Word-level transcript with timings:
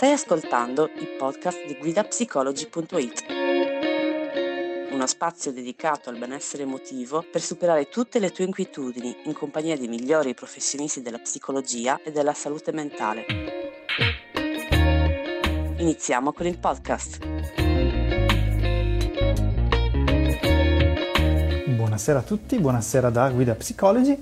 Stai 0.00 0.12
ascoltando 0.12 0.88
il 0.98 1.08
podcast 1.18 1.66
di 1.66 1.76
guidapsicology.it, 1.78 3.24
uno 4.92 5.06
spazio 5.06 5.52
dedicato 5.52 6.08
al 6.08 6.16
benessere 6.16 6.62
emotivo 6.62 7.22
per 7.30 7.42
superare 7.42 7.90
tutte 7.90 8.18
le 8.18 8.30
tue 8.30 8.44
inquietudini 8.44 9.14
in 9.24 9.34
compagnia 9.34 9.76
dei 9.76 9.88
migliori 9.88 10.32
professionisti 10.32 11.02
della 11.02 11.18
psicologia 11.18 12.00
e 12.02 12.12
della 12.12 12.32
salute 12.32 12.72
mentale. 12.72 13.26
Iniziamo 15.76 16.32
con 16.32 16.46
il 16.46 16.56
podcast. 16.56 17.18
Buonasera 21.66 22.20
a 22.20 22.22
tutti, 22.22 22.58
buonasera 22.58 23.10
da 23.10 23.28
Guida 23.28 23.54
Psicology 23.54 24.18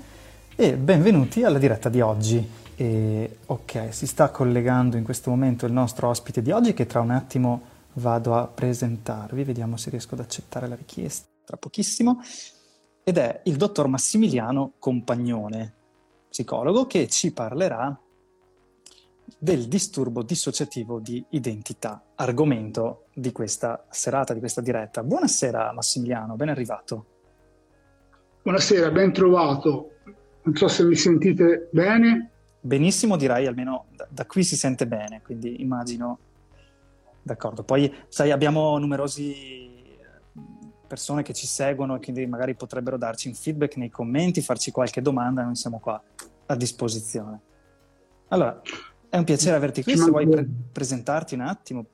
e 0.57 0.73
benvenuti 0.73 1.45
alla 1.45 1.57
diretta 1.57 1.87
di 1.87 2.01
oggi. 2.01 2.67
E, 2.81 3.39
ok, 3.45 3.93
si 3.93 4.07
sta 4.07 4.29
collegando 4.29 4.95
in 4.95 5.03
questo 5.03 5.29
momento 5.29 5.65
il 5.65 5.73
nostro 5.73 6.07
ospite 6.07 6.41
di 6.41 6.51
oggi 6.51 6.73
che 6.73 6.85
tra 6.85 7.01
un 7.01 7.09
attimo 7.09 7.61
vado 7.95 8.35
a 8.35 8.47
presentarvi, 8.47 9.43
vediamo 9.43 9.75
se 9.75 9.89
riesco 9.89 10.13
ad 10.13 10.21
accettare 10.21 10.65
la 10.65 10.75
richiesta 10.75 11.27
tra 11.43 11.57
pochissimo, 11.57 12.21
ed 13.03 13.17
è 13.17 13.41
il 13.43 13.57
dottor 13.57 13.89
Massimiliano 13.89 14.75
Compagnone, 14.79 15.73
psicologo, 16.29 16.85
che 16.85 17.09
ci 17.09 17.33
parlerà 17.33 17.99
del 19.37 19.67
disturbo 19.67 20.23
dissociativo 20.23 21.01
di 21.01 21.21
identità, 21.31 22.01
argomento 22.15 23.07
di 23.13 23.33
questa 23.33 23.87
serata, 23.89 24.33
di 24.33 24.39
questa 24.39 24.61
diretta. 24.61 25.03
Buonasera 25.03 25.73
Massimiliano, 25.73 26.37
ben 26.37 26.47
arrivato. 26.47 27.05
Buonasera, 28.41 28.89
ben 28.89 29.11
trovato. 29.11 29.95
Non 30.43 30.55
so 30.55 30.69
se 30.69 30.85
mi 30.85 30.95
sentite 30.95 31.67
bene. 31.73 32.31
Benissimo 32.61 33.15
direi, 33.15 33.47
almeno 33.47 33.85
da, 33.95 34.07
da, 34.09 34.25
qui 34.25 34.43
si 34.43 34.55
sente 34.55 34.87
bene, 34.87 35.21
quindi 35.21 35.61
immagino... 35.61 36.19
D'accordo, 37.21 37.63
poi 37.63 37.93
sai 38.07 38.31
abbiamo 38.31 38.77
numerosi 38.79 39.77
persone 40.87 41.21
che 41.21 41.33
ci 41.33 41.45
seguono 41.45 41.95
e 41.95 41.99
quindi 41.99 42.25
magari 42.25 42.55
potrebbero 42.55 42.97
darci 42.97 43.27
un 43.27 43.35
feedback 43.35 43.75
nei 43.77 43.89
commenti, 43.89 44.41
farci 44.41 44.71
qualche 44.71 45.01
domanda, 45.01 45.43
noi 45.43 45.55
siamo 45.55 45.79
qua 45.79 46.01
a 46.47 46.55
disposizione. 46.55 47.39
Allora, 48.29 48.59
è 49.07 49.17
un 49.17 49.23
piacere 49.23 49.55
averti 49.55 49.83
qui, 49.83 49.95
se 49.95 50.09
vuoi 50.09 50.27
pre- 50.27 50.47
presentarti 50.71 51.35
un 51.35 51.41
attimo. 51.41 51.85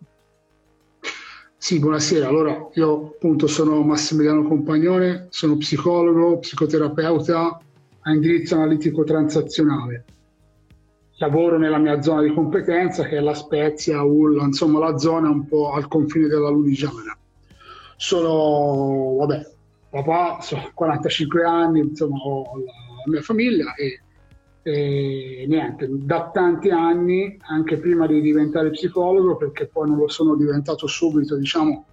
Sì, 1.57 1.79
buonasera. 1.79 2.27
Allora, 2.27 2.69
io 2.73 3.07
appunto 3.07 3.47
sono 3.47 3.81
Massimiliano 3.81 4.47
Compagnone, 4.47 5.27
sono 5.29 5.57
psicologo, 5.57 6.38
psicoterapeuta 6.39 7.59
a 8.02 8.11
indirizzo 8.11 8.55
analitico 8.55 9.03
transazionale 9.03 10.05
lavoro 11.17 11.58
nella 11.58 11.77
mia 11.77 12.02
zona 12.02 12.21
di 12.21 12.33
competenza 12.33 13.03
che 13.03 13.17
è 13.17 13.19
la 13.21 13.33
Spezia, 13.33 14.03
Ulla, 14.03 14.44
insomma 14.44 14.80
la 14.80 14.97
zona 14.97 15.30
un 15.30 15.47
po' 15.47 15.72
al 15.72 15.88
confine 15.88 16.27
della 16.27 16.49
Lunigiana. 16.49 17.17
Sono, 17.97 19.16
vabbè, 19.19 19.47
papà, 19.89 20.38
ho 20.38 20.72
45 20.73 21.44
anni, 21.44 21.80
insomma 21.80 22.17
ho 22.17 22.57
la, 22.57 22.72
mia 23.05 23.22
famiglia 23.22 23.73
e, 23.75 24.02
e, 24.63 25.45
niente, 25.47 25.88
da 25.89 26.30
tanti 26.33 26.69
anni, 26.69 27.38
anche 27.47 27.77
prima 27.77 28.07
di 28.07 28.19
diventare 28.19 28.72
psicologo, 28.72 29.38
perché 29.38 29.67
poi 29.67 29.89
non 29.89 30.00
lo 30.00 30.07
sono 30.09 30.35
diventato 30.35 30.88
subito, 30.88 31.38
diciamo, 31.38 31.85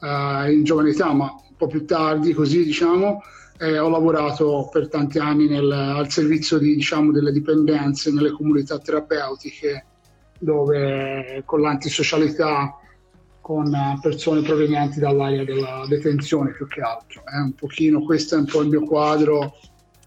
uh, 0.00 0.50
in 0.50 0.62
giovane 0.62 0.90
età, 0.90 1.12
ma 1.12 1.24
un 1.24 1.56
po' 1.56 1.66
più 1.66 1.84
tardi, 1.84 2.32
così 2.32 2.64
diciamo, 2.64 3.20
eh, 3.64 3.78
ho 3.78 3.88
lavorato 3.88 4.68
per 4.70 4.88
tanti 4.88 5.18
anni 5.18 5.48
nel, 5.48 5.70
al 5.70 6.10
servizio 6.10 6.58
di, 6.58 6.74
diciamo, 6.74 7.12
delle 7.12 7.32
dipendenze 7.32 8.12
nelle 8.12 8.32
comunità 8.32 8.78
terapeutiche 8.78 9.86
dove 10.38 11.42
con 11.44 11.60
l'antisocialità 11.60 12.78
con 13.40 13.70
persone 14.00 14.40
provenienti 14.40 15.00
dall'area 15.00 15.44
della 15.44 15.84
detenzione 15.86 16.52
più 16.52 16.66
che 16.66 16.80
altro. 16.80 17.22
Eh, 17.26 17.40
un 17.40 17.52
pochino, 17.52 18.02
questo 18.02 18.36
è 18.36 18.38
un 18.38 18.46
po' 18.46 18.62
il 18.62 18.68
mio 18.68 18.84
quadro 18.84 19.58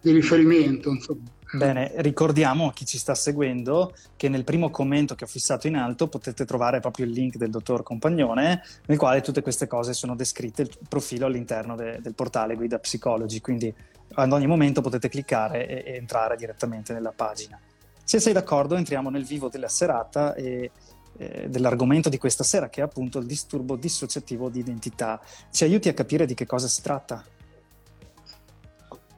di 0.02 0.12
riferimento. 0.12 0.90
Insomma. 0.90 1.36
Bene, 1.54 1.92
ricordiamo 1.98 2.68
a 2.68 2.74
chi 2.74 2.86
ci 2.86 2.98
sta 2.98 3.16
seguendo 3.16 3.94
che 4.18 4.28
nel 4.28 4.44
primo 4.44 4.70
commento 4.70 5.16
che 5.16 5.24
ho 5.24 5.28
fissato 5.28 5.68
in 5.68 5.78
alto 5.78 6.08
potete 6.08 6.44
trovare 6.46 6.80
proprio 6.82 7.06
il 7.06 7.12
link 7.12 7.38
del 7.38 7.50
dottor 7.50 7.84
Compagnone, 7.84 8.62
nel 8.86 8.98
quale 8.98 9.22
tutte 9.22 9.42
queste 9.42 9.66
cose 9.66 9.94
sono 9.94 10.16
descritte, 10.16 10.64
il 10.64 10.78
profilo 10.90 11.26
all'interno 11.26 11.76
de- 11.76 12.00
del 12.02 12.16
portale 12.16 12.56
Guida 12.56 12.80
Psicology, 12.80 13.40
quindi 13.40 13.74
ad 14.16 14.32
ogni 14.32 14.48
momento 14.48 14.82
potete 14.82 15.08
cliccare 15.08 15.68
e-, 15.68 15.94
e 15.94 15.96
entrare 15.96 16.36
direttamente 16.36 16.92
nella 16.92 17.14
pagina. 17.16 17.60
Se 18.04 18.20
sei 18.20 18.34
d'accordo 18.34 18.76
entriamo 18.76 19.10
nel 19.10 19.26
vivo 19.26 19.50
della 19.50 19.70
serata 19.70 20.34
e 20.36 20.72
eh, 21.18 21.48
dell'argomento 21.50 22.10
di 22.10 22.18
questa 22.18 22.44
sera, 22.44 22.70
che 22.70 22.82
è 22.82 22.84
appunto 22.84 23.20
il 23.20 23.26
disturbo 23.26 23.76
dissociativo 23.76 24.50
di 24.50 24.60
identità. 24.60 25.20
Ci 25.50 25.64
aiuti 25.64 25.90
a 25.90 25.94
capire 25.94 26.26
di 26.26 26.34
che 26.34 26.46
cosa 26.46 26.68
si 26.68 26.82
tratta? 26.82 27.24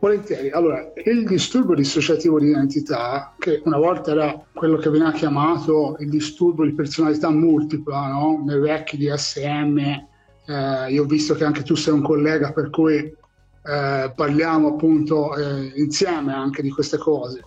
Volentieri. 0.01 0.49
Allora, 0.49 0.93
il 1.03 1.25
disturbo 1.25 1.75
dissociativo 1.75 2.39
di 2.39 2.47
identità, 2.47 3.35
che 3.37 3.61
una 3.65 3.77
volta 3.77 4.11
era 4.11 4.41
quello 4.53 4.77
che 4.77 4.89
veniva 4.89 5.11
chiamato 5.11 5.97
il 5.99 6.09
disturbo 6.09 6.63
di 6.63 6.73
personalità 6.73 7.29
multipla, 7.29 8.07
no? 8.07 8.41
nei 8.45 8.59
vecchi 8.59 8.95
DSM, 8.95 9.77
eh, 9.77 10.91
io 10.91 11.03
ho 11.03 11.05
visto 11.05 11.35
che 11.35 11.43
anche 11.43 11.63
tu 11.63 11.75
sei 11.75 11.93
un 11.93 12.01
collega, 12.01 12.53
per 12.53 12.69
cui 12.69 12.95
eh, 12.95 14.13
parliamo 14.15 14.69
appunto 14.69 15.35
eh, 15.35 15.73
insieme 15.75 16.33
anche 16.33 16.61
di 16.61 16.69
queste 16.69 16.97
cose. 16.97 17.43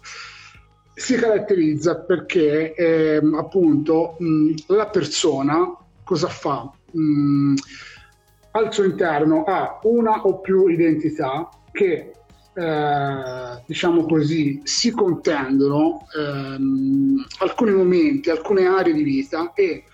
Si 0.94 1.14
caratterizza 1.14 2.00
perché 2.00 2.74
ehm, 2.74 3.34
appunto 3.34 4.16
mh, 4.18 4.54
la 4.66 4.88
persona 4.88 5.74
cosa 6.04 6.28
fa? 6.28 6.70
Mh, 6.90 7.54
al 8.50 8.70
suo 8.74 8.84
interno 8.84 9.44
ha 9.44 9.78
una 9.84 10.20
o 10.26 10.40
più 10.40 10.66
identità 10.66 11.48
che 11.72 12.12
eh, 12.54 13.62
diciamo 13.66 14.04
così, 14.04 14.60
si 14.64 14.90
contendono 14.90 16.06
ehm, 16.14 17.24
alcuni 17.38 17.72
momenti, 17.72 18.30
alcune 18.30 18.66
aree 18.66 18.92
di 18.92 19.02
vita 19.02 19.52
e 19.54 19.84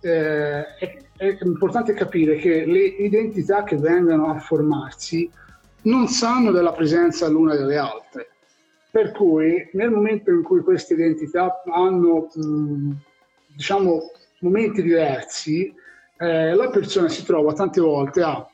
eh, 0.00 0.76
è, 0.76 0.96
è, 1.16 1.38
importante 1.42 1.92
capire 1.94 2.36
che 2.36 2.64
le 2.64 2.82
identità 2.82 3.62
che 3.62 3.76
vengono 3.76 4.30
a 4.30 4.38
formarsi 4.38 5.30
non 5.82 6.08
sanno 6.08 6.50
della 6.50 6.72
presenza 6.72 7.28
l'una 7.28 7.54
delle 7.54 7.76
altre. 7.76 8.30
Per 8.90 9.12
cui 9.12 9.68
nel 9.74 9.90
momento 9.90 10.30
in 10.30 10.42
cui 10.42 10.62
queste 10.62 10.94
identità 10.94 11.62
hanno 11.72 12.28
mh, 12.34 12.90
diciamo 13.54 14.10
momenti 14.40 14.82
diversi, 14.82 15.72
eh, 16.16 16.54
la 16.54 16.70
persona 16.70 17.08
si 17.08 17.24
trova 17.24 17.52
tante 17.52 17.80
volte 17.80 18.22
a 18.22 18.44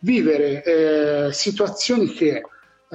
vivere 0.00 0.62
eh, 0.62 1.32
situazioni 1.32 2.08
che 2.08 2.42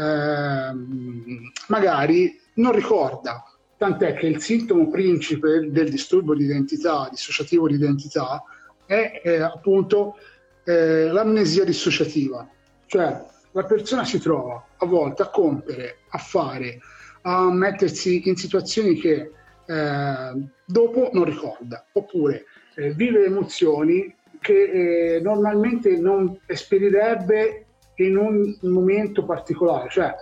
Ehm, 0.01 1.51
magari 1.67 2.39
non 2.55 2.71
ricorda. 2.71 3.45
Tant'è 3.77 4.13
che 4.13 4.27
il 4.27 4.41
sintomo 4.41 4.89
principe 4.89 5.69
del 5.71 5.89
disturbo 5.89 6.35
di 6.35 6.43
identità, 6.43 7.07
dissociativo 7.09 7.67
di 7.67 7.75
identità, 7.75 8.43
è 8.85 9.21
eh, 9.23 9.41
appunto 9.41 10.17
eh, 10.65 11.07
l'amnesia 11.07 11.63
dissociativa. 11.63 12.47
Cioè 12.85 13.25
la 13.51 13.63
persona 13.63 14.03
si 14.05 14.19
trova 14.19 14.63
a 14.77 14.85
volte 14.85 15.23
a 15.23 15.29
compiere, 15.29 15.97
a 16.09 16.17
fare, 16.17 16.79
a 17.21 17.51
mettersi 17.51 18.27
in 18.27 18.35
situazioni 18.35 18.95
che 18.95 19.31
eh, 19.65 20.47
dopo 20.65 21.09
non 21.13 21.23
ricorda, 21.23 21.85
oppure 21.93 22.45
eh, 22.75 22.93
vive 22.93 23.25
emozioni 23.25 24.15
che 24.39 25.15
eh, 25.15 25.21
normalmente 25.21 25.97
non 25.97 26.39
esperirebbe 26.45 27.65
in 28.07 28.17
un 28.17 28.55
momento 28.61 29.23
particolare, 29.23 29.89
cioè 29.89 30.13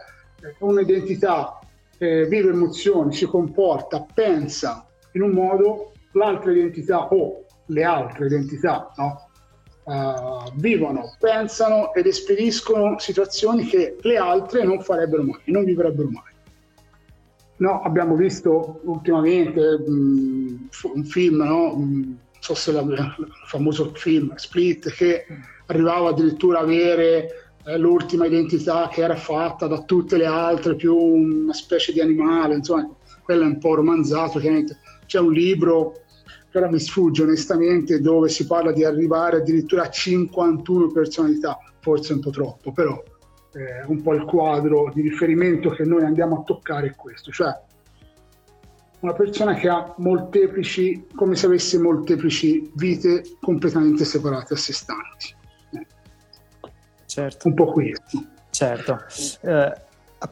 un'identità 0.60 1.60
eh, 1.98 2.26
vive 2.26 2.52
emozioni, 2.52 3.14
si 3.14 3.26
comporta, 3.26 4.06
pensa 4.14 4.86
in 5.14 5.22
un 5.22 5.32
modo, 5.32 5.92
l'altra 6.14 6.52
identità 6.52 7.08
o 7.08 7.44
le 7.66 7.84
altre 7.84 8.26
identità 8.28 8.92
no? 8.98 9.30
uh, 9.84 10.52
vivono, 10.56 11.16
pensano 11.20 11.94
ed 11.94 12.06
espediscono 12.06 12.98
situazioni 13.00 13.66
che 13.66 13.98
le 14.02 14.18
altre 14.18 14.64
non 14.64 14.82
farebbero 14.82 15.24
mai, 15.24 15.42
non 15.46 15.64
vivrebbero 15.64 16.10
mai. 16.10 16.28
No, 17.58 17.82
abbiamo 17.82 18.16
visto 18.16 18.80
ultimamente 18.84 19.80
mh, 19.80 20.70
un 20.94 21.04
film, 21.04 21.44
no? 21.44 21.74
non 21.74 22.20
so 22.40 22.54
se 22.54 22.72
la, 22.72 22.82
il 22.82 23.16
famoso 23.46 23.94
film 23.96 24.34
Split, 24.36 24.90
che 24.92 25.26
arrivava 25.66 26.10
addirittura 26.10 26.60
a 26.60 26.62
avere 26.62 27.49
l'ultima 27.78 28.26
identità 28.26 28.90
che 28.92 29.02
era 29.02 29.16
fatta 29.16 29.68
da 29.68 29.84
tutte 29.84 30.18
le 30.18 30.26
altre, 30.26 30.76
più 30.76 30.96
una 30.96 31.54
specie 31.54 31.92
di 31.92 32.02
animale, 32.02 32.56
insomma, 32.56 32.90
quello 33.24 33.44
è 33.44 33.48
un 33.48 33.60
po' 33.60 33.76
romanzato, 33.76 34.40
chiaramente. 34.40 34.80
C'è 35.06 35.20
un 35.20 35.32
libro, 35.32 36.02
che 36.50 36.58
ora 36.58 36.70
mi 36.70 36.80
sfugge 36.80 37.24
onestamente, 37.24 38.00
dove 38.00 38.30
si 38.30 38.48
parla 38.48 38.72
di 38.72 38.84
arrivare 38.84 39.38
addirittura 39.38 39.84
a 39.84 39.90
51 39.90 40.92
personalità, 40.92 41.60
forse 41.80 42.14
un 42.14 42.20
po' 42.20 42.32
troppo, 42.32 42.72
però 42.72 43.02
eh, 43.54 43.84
un 43.88 44.02
po' 44.02 44.14
il 44.14 44.24
quadro 44.24 44.92
di 44.94 45.02
riferimento 45.02 45.70
che 45.70 45.84
noi 45.84 46.04
andiamo 46.04 46.40
a 46.40 46.44
toccare 46.44 46.88
è 46.88 46.96
questo, 46.96 47.32
cioè 47.32 47.54
una 49.02 49.14
persona 49.14 49.54
che 49.54 49.70
ha 49.70 49.94
molteplici, 49.98 51.08
come 51.16 51.36
se 51.36 51.46
avesse 51.46 51.80
molteplici 51.80 52.70
vite 52.76 53.24
completamente 53.40 54.04
separate 54.04 54.56
a 54.56 54.58
sé 54.58 54.74
stanti. 54.74 55.38
Certo. 57.10 57.48
Un 57.48 57.54
po' 57.56 57.72
questo. 57.72 58.24
Certo. 58.52 59.00
Eh, 59.42 59.74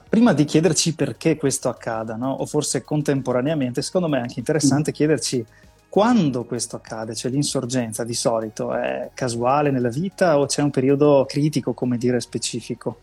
prima 0.07 0.33
di 0.33 0.45
chiederci 0.45 0.93
perché 0.93 1.35
questo 1.35 1.69
accada, 1.69 2.15
no? 2.15 2.33
o 2.33 2.45
forse 2.45 2.83
contemporaneamente, 2.83 3.81
secondo 3.81 4.07
me 4.07 4.19
è 4.19 4.21
anche 4.21 4.37
interessante 4.37 4.91
mm. 4.91 4.93
chiederci 4.93 5.45
quando 5.89 6.43
questo 6.43 6.75
accade, 6.75 7.15
cioè 7.15 7.31
l'insorgenza 7.31 8.03
di 8.03 8.13
solito 8.13 8.75
è 8.75 9.09
casuale 9.15 9.71
nella 9.71 9.89
vita 9.89 10.37
o 10.37 10.45
c'è 10.45 10.61
un 10.61 10.69
periodo 10.69 11.25
critico, 11.27 11.73
come 11.73 11.97
dire, 11.97 12.19
specifico? 12.19 12.99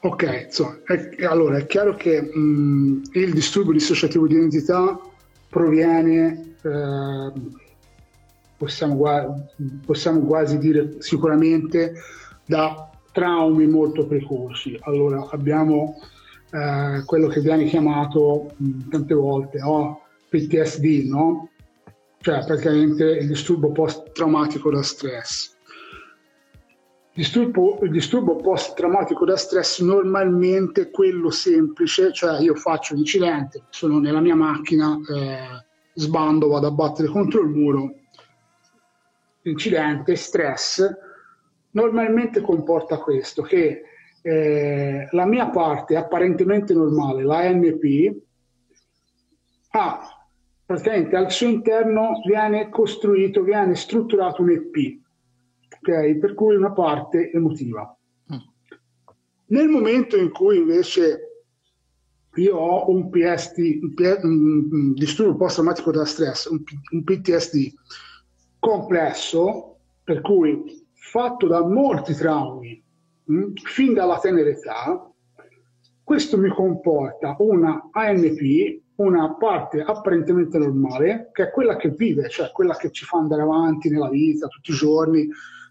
Ok, 0.00 0.46
insomma, 0.46 0.78
è, 0.84 1.24
allora 1.24 1.58
è 1.58 1.66
chiaro 1.66 1.94
che 1.94 2.20
mh, 2.20 3.02
il 3.12 3.32
disturbo 3.32 3.70
dissociativo 3.70 4.26
di 4.26 4.34
identità 4.34 4.98
proviene, 5.48 6.56
eh, 6.60 7.32
possiamo, 8.56 9.48
possiamo, 9.86 10.20
quasi 10.22 10.58
dire 10.58 10.96
sicuramente, 10.98 11.94
da 12.46 12.90
traumi 13.12 13.66
molto 13.66 14.06
precoci. 14.06 14.78
Allora 14.82 15.28
abbiamo 15.30 16.00
eh, 16.50 17.02
quello 17.04 17.28
che 17.28 17.40
viene 17.40 17.64
chiamato 17.64 18.52
mh, 18.56 18.88
tante 18.90 19.14
volte 19.14 19.60
oh, 19.62 20.02
PTSD, 20.28 21.06
no? 21.08 21.48
cioè 22.20 22.44
praticamente 22.44 23.04
il 23.04 23.26
disturbo 23.26 23.72
post-traumatico 23.72 24.70
da 24.70 24.82
stress 24.82 25.52
Disturbo, 27.14 27.78
il 27.82 27.90
disturbo 27.90 28.36
post-traumatico 28.36 29.26
da 29.26 29.36
stress 29.36 29.82
normalmente 29.82 30.80
è 30.80 30.90
quello 30.90 31.28
semplice, 31.28 32.10
cioè 32.10 32.40
io 32.40 32.54
faccio 32.54 32.94
un 32.94 33.00
incidente, 33.00 33.64
sono 33.68 33.98
nella 33.98 34.20
mia 34.20 34.34
macchina, 34.34 34.98
eh, 35.14 35.62
sbando, 35.92 36.48
vado 36.48 36.68
a 36.68 36.70
battere 36.70 37.08
contro 37.08 37.42
il 37.42 37.48
muro, 37.48 37.96
incidente, 39.42 40.16
stress, 40.16 40.88
normalmente 41.72 42.40
comporta 42.40 42.98
questo, 42.98 43.42
che 43.42 43.82
eh, 44.22 45.08
la 45.10 45.26
mia 45.26 45.48
parte 45.50 45.96
apparentemente 45.96 46.72
normale, 46.72 47.24
la 47.24 47.50
NP, 47.50 48.16
ha 49.70 50.26
praticamente 50.64 51.16
al 51.16 51.30
suo 51.30 51.48
interno 51.48 52.20
viene 52.24 52.68
costruito, 52.70 53.42
viene 53.42 53.74
strutturato 53.74 54.42
un 54.42 54.50
EP 54.50 55.00
ok? 55.82 56.18
Per 56.18 56.34
cui 56.34 56.54
una 56.54 56.72
parte 56.72 57.30
emotiva. 57.32 57.96
Mm. 58.32 58.36
Nel 59.46 59.68
momento 59.68 60.16
in 60.16 60.30
cui 60.30 60.58
invece 60.58 61.28
io 62.36 62.56
ho 62.56 62.90
un 62.90 63.10
PST, 63.10 63.58
un, 63.58 63.94
P, 63.94 64.20
un 64.22 64.92
disturbo 64.94 65.36
post-traumatico 65.36 65.90
da 65.90 66.04
stress, 66.04 66.46
un, 66.46 66.62
un 66.92 67.04
PTSD 67.04 67.72
complesso, 68.58 69.76
per 70.04 70.20
cui 70.20 70.81
fatto 71.02 71.48
da 71.48 71.66
molti 71.66 72.14
traumi 72.14 72.80
mm, 73.30 73.54
fin 73.64 73.92
dalla 73.92 74.20
tenera 74.20 74.48
età, 74.48 75.10
questo 76.04 76.38
mi 76.38 76.48
comporta 76.48 77.34
una 77.40 77.88
ANP, 77.90 78.80
una 78.96 79.34
parte 79.34 79.82
apparentemente 79.82 80.58
normale, 80.58 81.30
che 81.32 81.48
è 81.48 81.50
quella 81.50 81.76
che 81.76 81.90
vive, 81.90 82.28
cioè 82.28 82.52
quella 82.52 82.76
che 82.76 82.92
ci 82.92 83.04
fa 83.04 83.18
andare 83.18 83.42
avanti 83.42 83.90
nella 83.90 84.08
vita 84.08 84.46
tutti 84.46 84.70
i 84.70 84.74
giorni, 84.74 85.28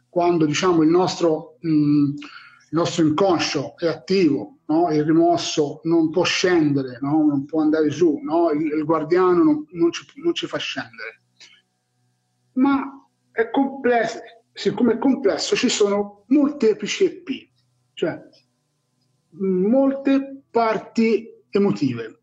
quando 0.09 0.45
diciamo, 0.45 0.81
il, 0.83 0.89
nostro, 0.89 1.57
mh, 1.61 1.69
il 1.69 2.69
nostro 2.71 3.05
inconscio 3.05 3.77
è 3.77 3.87
attivo, 3.87 4.57
no? 4.65 4.91
il 4.91 5.05
rimosso 5.05 5.79
non 5.83 6.09
può 6.09 6.23
scendere, 6.23 6.97
no? 6.99 7.25
non 7.25 7.45
può 7.45 7.61
andare 7.61 7.87
giù, 7.87 8.19
no? 8.21 8.51
il, 8.51 8.65
il, 8.65 8.83
guardiano 8.83 9.43
non, 9.43 9.65
non, 9.71 9.91
ci, 9.91 10.05
non, 10.15 10.33
ci, 10.33 10.45
fa 10.45 10.57
scendere. 10.57 11.21
Ma 12.53 13.07
è 13.31 13.49
complesso, 13.49 14.19
siccome 14.53 14.93
è 14.93 14.97
complesso 14.97 15.55
ci 15.55 15.69
sono 15.69 16.23
molteplici 16.27 17.05
EP, 17.05 17.27
cioè 17.93 18.21
molte 19.31 20.43
parti 20.49 21.27
emotive. 21.49 22.19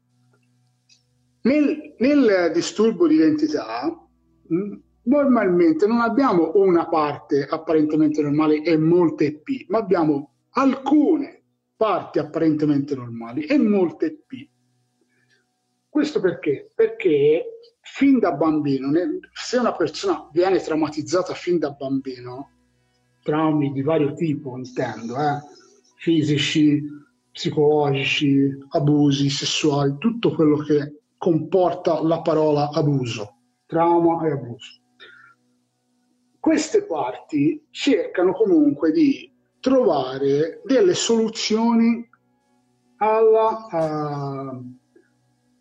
Nel, 1.42 1.94
nel 1.98 2.50
disturbo 2.52 3.06
di 3.06 3.14
identità 3.14 4.06
mh, 4.46 4.76
normalmente 5.04 5.86
non 5.86 6.00
abbiamo 6.00 6.52
una 6.54 6.86
parte 6.88 7.46
apparentemente 7.48 8.20
normale 8.20 8.62
e 8.62 8.76
molte 8.76 9.38
P, 9.40 9.66
ma 9.69 9.78
abbiamo 9.78 10.34
alcune 10.50 11.42
parti 11.76 12.19
apparentemente 12.19 12.94
normali 12.94 13.44
e 13.44 13.56
molte 13.56 14.22
P. 14.26 14.48
Questo 15.98 16.20
perché? 16.20 16.70
Perché 16.76 17.58
fin 17.80 18.20
da 18.20 18.30
bambino, 18.30 18.92
se 19.32 19.56
una 19.56 19.74
persona 19.74 20.28
viene 20.30 20.60
traumatizzata 20.60 21.34
fin 21.34 21.58
da 21.58 21.72
bambino, 21.72 22.50
traumi 23.24 23.72
di 23.72 23.82
vario 23.82 24.14
tipo 24.14 24.56
intendo, 24.56 25.16
eh, 25.16 25.40
fisici, 25.96 26.84
psicologici, 27.32 28.48
abusi 28.68 29.28
sessuali, 29.28 29.96
tutto 29.98 30.36
quello 30.36 30.58
che 30.58 31.00
comporta 31.16 32.00
la 32.00 32.20
parola 32.20 32.70
abuso, 32.70 33.34
trauma 33.66 34.24
e 34.24 34.30
abuso 34.30 34.80
queste 36.38 36.84
parti 36.84 37.66
cercano 37.70 38.32
comunque 38.34 38.92
di 38.92 39.30
trovare 39.58 40.62
delle 40.64 40.94
soluzioni 40.94 42.08
alla, 42.98 43.66
uh, 44.52 44.77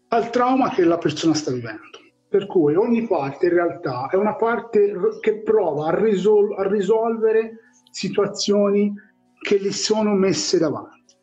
al 0.09 0.29
trauma 0.29 0.69
che 0.69 0.83
la 0.83 0.97
persona 0.97 1.33
sta 1.33 1.51
vivendo. 1.51 1.99
Per 2.29 2.45
cui 2.45 2.75
ogni 2.75 3.07
parte 3.07 3.45
in 3.45 3.53
realtà 3.53 4.09
è 4.09 4.15
una 4.15 4.35
parte 4.35 4.93
che 5.21 5.41
prova 5.41 5.87
a, 5.87 5.95
risol- 5.95 6.57
a 6.57 6.67
risolvere 6.67 7.71
situazioni 7.91 8.93
che 9.39 9.59
gli 9.59 9.71
sono 9.71 10.13
messe 10.13 10.57
davanti. 10.57 11.15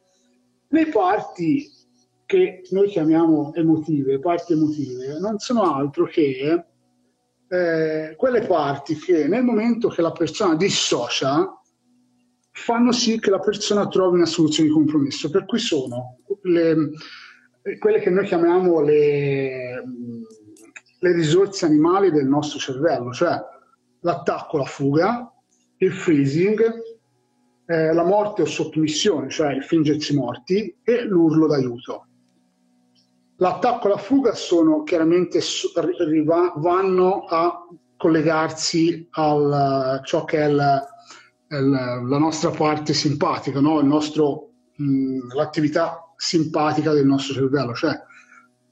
Le 0.69 0.87
parti 0.89 1.71
che 2.27 2.63
noi 2.71 2.89
chiamiamo 2.89 3.53
emotive, 3.55 4.19
parti 4.19 4.55
emotive, 4.55 5.19
non 5.21 5.39
sono 5.39 5.75
altro 5.75 6.07
che 6.07 6.65
eh, 7.49 8.15
quelle 8.17 8.47
parti 8.47 8.97
che 8.97 9.29
nel 9.29 9.45
momento 9.45 9.89
che 9.89 10.01
la 10.01 10.13
persona 10.13 10.57
dissocia 10.57 11.61
fanno 12.51 12.93
sì 12.93 13.19
che 13.21 13.31
la 13.31 13.41
persona 13.41 13.87
trovi 13.89 14.17
una 14.17 14.27
soluzione 14.27 14.69
di 14.69 14.75
compromesso, 14.75 15.29
per 15.29 15.45
cui 15.45 15.59
sono 15.59 16.21
le, 16.43 16.91
quelle 17.79 18.01
che 18.01 18.11
noi 18.11 18.27
chiamiamo 18.27 18.81
le, 18.81 19.83
le 20.99 21.13
risorse 21.13 21.65
animali 21.65 22.11
del 22.11 22.27
nostro 22.27 22.59
cervello, 22.59 23.11
cioè 23.13 23.41
l'attacco, 24.01 24.59
la 24.59 24.65
fuga, 24.65 25.33
il 25.79 25.93
freezing, 25.93 26.63
eh, 27.67 27.93
la 27.93 28.05
morte 28.05 28.43
o 28.43 28.45
sottomissione, 28.45 29.31
cioè 29.31 29.53
il 29.53 29.63
fingersi 29.63 30.15
morti, 30.15 30.77
e 30.83 31.05
l'urlo 31.05 31.47
d'aiuto. 31.47 32.07
L'attacco 33.37 33.87
e 33.87 33.91
la 33.91 33.97
fuga 33.97 34.35
sono 34.35 34.83
chiaramente 34.83 35.41
vanno 36.57 37.25
a 37.25 37.67
collegarsi 37.97 39.09
a 39.13 40.01
ciò 40.05 40.25
che 40.25 40.39
è 40.39 40.49
la, 40.49 40.87
la 41.49 42.19
nostra 42.19 42.51
parte 42.51 42.93
simpatica, 42.93 43.61
no? 43.61 43.81
nostro, 43.87 44.51
mh, 44.77 45.35
l'attività 45.35 46.04
simpatica 46.25 46.93
del 46.93 47.07
nostro 47.07 47.35
cervello, 47.35 47.75
cioè 47.75 48.01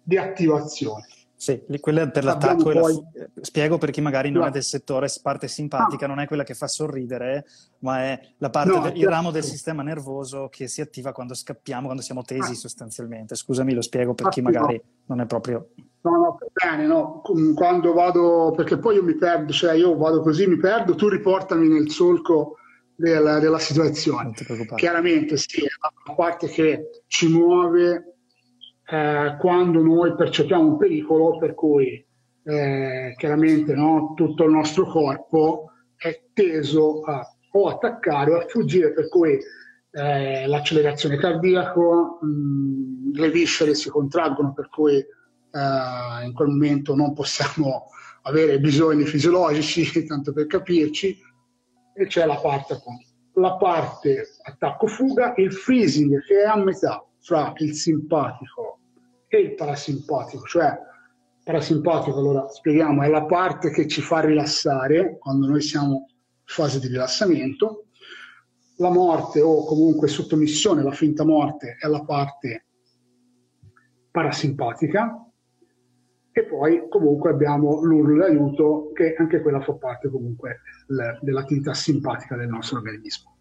di 0.03 0.17
attivazione. 0.17 1.07
Sì, 1.43 1.61
quella 1.81 2.09
per 2.09 2.23
l'attacco 2.23 2.63
poi... 2.63 2.75
la 2.75 2.83
fu- 2.83 3.05
spiego 3.41 3.77
per 3.77 3.91
chi 3.91 4.01
magari 4.01 4.31
non 4.31 4.43
no. 4.43 4.49
è 4.49 4.51
del 4.53 4.63
settore, 4.63 5.09
parte 5.21 5.49
simpatica, 5.49 6.05
ah. 6.05 6.09
non 6.09 6.21
è 6.21 6.27
quella 6.27 6.45
che 6.45 6.55
fa 6.55 6.69
sorridere, 6.69 7.45
ma 7.81 7.99
è 8.05 8.21
la 8.39 8.49
parte 8.49 8.71
no, 8.71 8.81
del, 8.83 8.97
il 8.97 9.09
ramo 9.09 9.33
del 9.33 9.43
sistema 9.43 9.83
nervoso 9.83 10.49
che 10.49 10.69
si 10.69 10.81
attiva 10.81 11.11
quando 11.11 11.35
scappiamo, 11.35 11.87
quando 11.87 12.01
siamo 12.01 12.23
tesi 12.23 12.53
ah. 12.53 12.55
sostanzialmente. 12.55 13.35
Scusami, 13.35 13.75
lo 13.75 13.83
spiego 13.83 14.15
per 14.15 14.29
chi 14.29 14.41
magari 14.41 14.75
no. 14.75 14.83
non 15.07 15.21
è 15.21 15.27
proprio... 15.27 15.71
No, 16.03 16.11
no, 16.13 16.39
bene, 16.53 16.87
no. 16.87 17.23
Quando 17.55 17.93
vado, 17.93 18.53
perché 18.57 18.79
poi 18.79 18.97
io 18.97 19.03
mi 19.03 19.17
perdo, 19.17 19.53
cioè 19.53 19.75
io 19.75 19.97
vado 19.97 20.21
così, 20.21 20.47
mi 20.47 20.59
perdo, 20.59 20.95
tu 20.95 21.09
riportami 21.09 21.67
nel 21.67 21.91
solco 21.91 22.59
della, 23.03 23.41
della 23.41 23.59
situazione. 23.59 24.33
Chiaramente 24.77 25.37
sì, 25.37 25.63
è 25.63 25.69
la 26.07 26.15
parte 26.15 26.47
che 26.47 27.03
ci 27.09 27.27
muove 27.27 28.15
eh, 28.87 29.37
quando 29.41 29.83
noi 29.83 30.15
percepiamo 30.15 30.69
un 30.69 30.79
pericolo, 30.79 31.37
per 31.37 31.55
cui 31.55 32.05
eh, 32.45 33.15
chiaramente 33.17 33.75
no, 33.75 34.13
tutto 34.15 34.45
il 34.45 34.53
nostro 34.53 34.87
corpo 34.87 35.73
è 35.97 36.23
teso 36.33 37.03
a 37.03 37.27
o 37.55 37.69
attaccare 37.69 38.33
o 38.33 38.39
a 38.39 38.47
fuggire, 38.47 38.95
per 38.95 39.09
cui 39.09 39.39
eh, 39.91 40.47
l'accelerazione 40.47 41.19
cardiaca, 41.19 41.81
mh, 41.81 43.13
le 43.15 43.31
viscere 43.31 43.75
si 43.75 43.91
contraggono, 43.91 44.55
per 44.55 44.69
cui 44.71 44.95
eh, 44.95 46.25
in 46.25 46.33
quel 46.33 46.49
momento 46.49 46.95
non 46.95 47.13
possiamo 47.13 47.89
avere 48.23 48.59
bisogni 48.59 49.05
fisiologici, 49.05 50.05
tanto 50.07 50.33
per 50.33 50.47
capirci, 50.47 51.19
e 51.95 52.07
c'è 52.07 52.27
la 52.27 52.37
parte, 52.37 52.81
la 53.35 53.57
parte 53.57 54.29
attacco-fuga, 54.43 55.35
il 55.37 55.53
freezing 55.53 56.23
che 56.25 56.43
è 56.43 56.47
a 56.47 56.57
metà 56.57 57.05
fra 57.21 57.53
il 57.57 57.75
simpatico 57.75 58.79
e 59.29 59.39
il 59.39 59.55
parasimpatico, 59.55 60.45
cioè 60.45 60.77
parasimpatico, 61.45 62.19
allora 62.19 62.49
spieghiamo, 62.49 63.03
è 63.03 63.09
la 63.09 63.25
parte 63.25 63.71
che 63.71 63.87
ci 63.89 64.01
fa 64.01 64.21
rilassare 64.21 65.19
quando 65.19 65.49
noi 65.49 65.61
siamo 65.61 65.95
in 65.95 66.45
fase 66.45 66.79
di 66.79 66.89
rilassamento, 66.89 67.87
la 68.77 68.91
morte 68.91 69.41
o 69.41 69.65
comunque 69.65 70.09
sottomissione, 70.09 70.83
la 70.83 70.93
finta 70.93 71.25
morte 71.25 71.77
è 71.81 71.87
la 71.87 72.05
parte 72.05 72.67
parasimpatica 74.11 75.27
e 76.33 76.45
poi 76.45 76.89
comunque 76.89 77.31
abbiamo 77.31 77.83
l'urlo 77.83 78.17
d'aiuto 78.17 78.91
che 78.95 79.15
anche 79.15 79.43
quella 79.43 79.61
fa 79.61 79.75
parte 79.75 80.09
comunque 80.09 80.61
dell'attività 81.21 81.75
simpatica 81.75 82.37
del 82.37 82.49
nostro 82.49 82.79
organismo. 82.79 83.37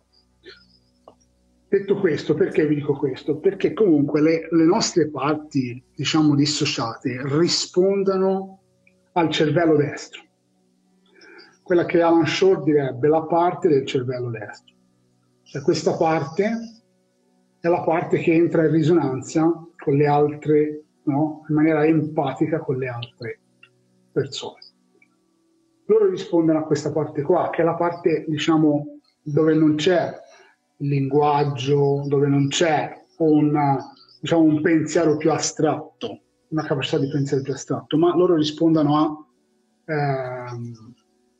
Detto 1.69 1.98
questo, 2.01 2.33
perché 2.33 2.67
vi 2.67 2.75
dico 2.75 2.98
questo? 2.98 3.38
Perché 3.39 3.71
comunque 3.71 4.21
le, 4.21 4.48
le 4.51 4.65
nostre 4.65 5.10
parti, 5.10 5.81
diciamo, 5.95 6.36
dissociate 6.36 7.21
rispondono 7.24 8.60
al 9.13 9.29
cervello 9.29 9.77
destro, 9.77 10.21
quella 11.63 11.86
che 11.86 12.01
Alan 12.01 12.27
Shore 12.27 12.63
direbbe 12.63 13.07
la 13.07 13.24
parte 13.24 13.69
del 13.69 13.86
cervello 13.86 14.29
destro. 14.29 14.75
Cioè 15.43 15.62
questa 15.62 15.95
parte 15.95 16.51
è 17.62 17.67
la 17.69 17.83
parte 17.83 18.17
che 18.19 18.33
entra 18.33 18.65
in 18.65 18.71
risonanza 18.71 19.50
con 19.77 19.95
le 19.95 20.07
altre, 20.07 20.81
no? 21.03 21.46
in 21.48 21.55
maniera 21.55 21.86
empatica 21.86 22.60
con 22.60 22.77
le 22.77 22.88
altre 22.88 23.39
persone. 24.12 24.60
Loro 25.86 26.10
rispondono 26.10 26.60
a 26.60 26.63
questa 26.63 26.91
parte 26.91 27.22
qua, 27.22 27.50
che 27.50 27.62
è 27.62 27.65
la 27.65 27.75
parte, 27.75 28.25
diciamo, 28.27 29.00
dove 29.22 29.53
non 29.53 29.75
c'è 29.75 30.13
linguaggio, 30.77 32.03
dove 32.08 32.27
non 32.27 32.48
c'è 32.48 33.05
un, 33.17 33.77
diciamo, 34.20 34.41
un 34.41 34.62
pensiero 34.62 35.17
più 35.17 35.31
astratto, 35.31 36.22
una 36.50 36.63
capacità 36.63 36.98
di 36.98 37.10
pensiero 37.10 37.43
più 37.43 37.53
astratto, 37.53 37.98
ma 37.98 38.15
loro 38.15 38.36
rispondono 38.36 38.98
a, 38.98 39.93
ehm, 39.93 40.93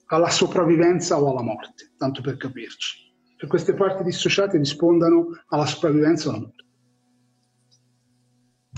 alla 0.08 0.30
sopravvivenza 0.30 1.22
o 1.22 1.30
alla 1.30 1.41
morte, 1.41 1.91
tanto 1.98 2.22
per 2.22 2.38
capirci. 2.38 3.10
Cioè 3.38 3.50
queste 3.50 3.74
parti 3.74 4.03
dissociate 4.03 4.58
rispondono 4.58 5.30
alla 5.48 5.65
sopravvivenza 5.65 6.27
o 6.27 6.32
alla 6.32 6.41
morte. 6.41 6.65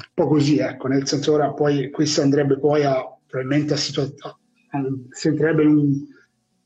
Un 0.06 0.14
po' 0.14 0.28
così, 0.28 0.58
ecco, 0.60 0.88
nel 0.88 1.08
senso 1.08 1.34
ora 1.34 1.52
poi 1.54 1.90
questo 1.90 2.22
andrebbe 2.22 2.60
poi 2.60 2.84
a 2.84 3.14
probabilmente 3.34 3.74
a 3.74 3.78
situazioni, 3.78 4.36
si 5.10 5.28
entrerebbe 5.28 5.64
in, 5.64 6.06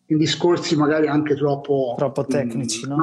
in, 0.08 0.18
discorsi 0.18 0.76
magari 0.76 1.08
anche 1.08 1.36
troppo, 1.36 1.96
troppo 1.98 2.26
tecnici, 2.26 2.86
mh, 2.86 2.90
no? 2.90 2.98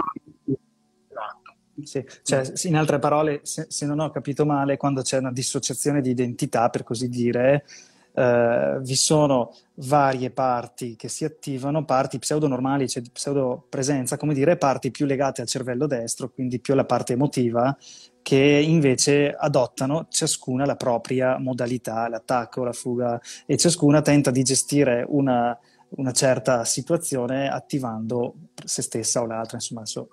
Sì. 1.83 2.05
Cioè, 2.23 2.53
in 2.65 2.77
altre 2.77 2.99
parole, 2.99 3.41
se, 3.43 3.67
se, 3.69 3.87
non 3.87 4.01
ho 4.01 4.11
capito 4.11 4.45
male, 4.45 4.77
quando 4.77 5.01
c'è 5.03 5.19
una 5.19 5.33
dissociazione 5.33 6.03
di 6.03 6.11
identità, 6.11 6.69
per 6.69 6.85
così 6.85 7.09
dire, 7.09 7.65
eh, 8.13 8.79
vi 8.81 8.95
sono 8.95 9.53
varie 9.77 10.31
parti 10.31 10.95
che 10.95 11.09
si 11.09 11.25
attivano, 11.25 11.85
parti 11.85 12.19
pseudo-normali, 12.19 12.89
cioè 12.89 13.03
di 13.03 13.11
pseudo-presenza, 13.11 14.17
come 14.17 14.35
dire, 14.35 14.57
parti 14.57 14.91
più 14.91 15.07
legate 15.07 15.41
al 15.41 15.49
cervello 15.49 15.87
destro, 15.87 16.31
quindi 16.31 16.61
più 16.61 16.75
alla 16.75 16.85
parte 16.85 17.15
emotiva, 17.15 17.77
che 18.25 18.65
invece 18.67 19.35
adottano 19.39 20.07
ciascuna 20.09 20.65
la 20.65 20.77
propria 20.77 21.37
modalità, 21.39 22.09
l'attacco, 22.09 22.65
la 22.65 22.73
fuga, 22.73 23.21
e 23.45 23.59
ciascuna 23.59 24.01
tenta 24.01 24.31
di 24.31 24.43
gestire 24.43 25.05
una, 25.07 25.57
una 25.91 26.11
certa 26.13 26.65
situazione 26.65 27.51
attivando 27.51 28.37
se 28.65 28.81
stessa 28.81 29.21
o 29.21 29.27
l'altra, 29.27 29.59
insomma, 29.59 29.85
so, 29.85 30.09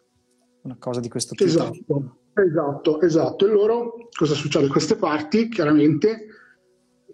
una 0.63 0.75
cosa 0.77 0.99
di 0.99 1.07
questo 1.07 1.35
tipo. 1.35 1.49
Esatto, 1.49 2.17
esatto, 2.33 2.99
esatto. 2.99 3.47
E 3.47 3.49
loro 3.49 4.09
cosa 4.11 4.33
succede? 4.33 4.67
Queste 4.67 4.97
parti 4.97 5.47
chiaramente 5.47 6.25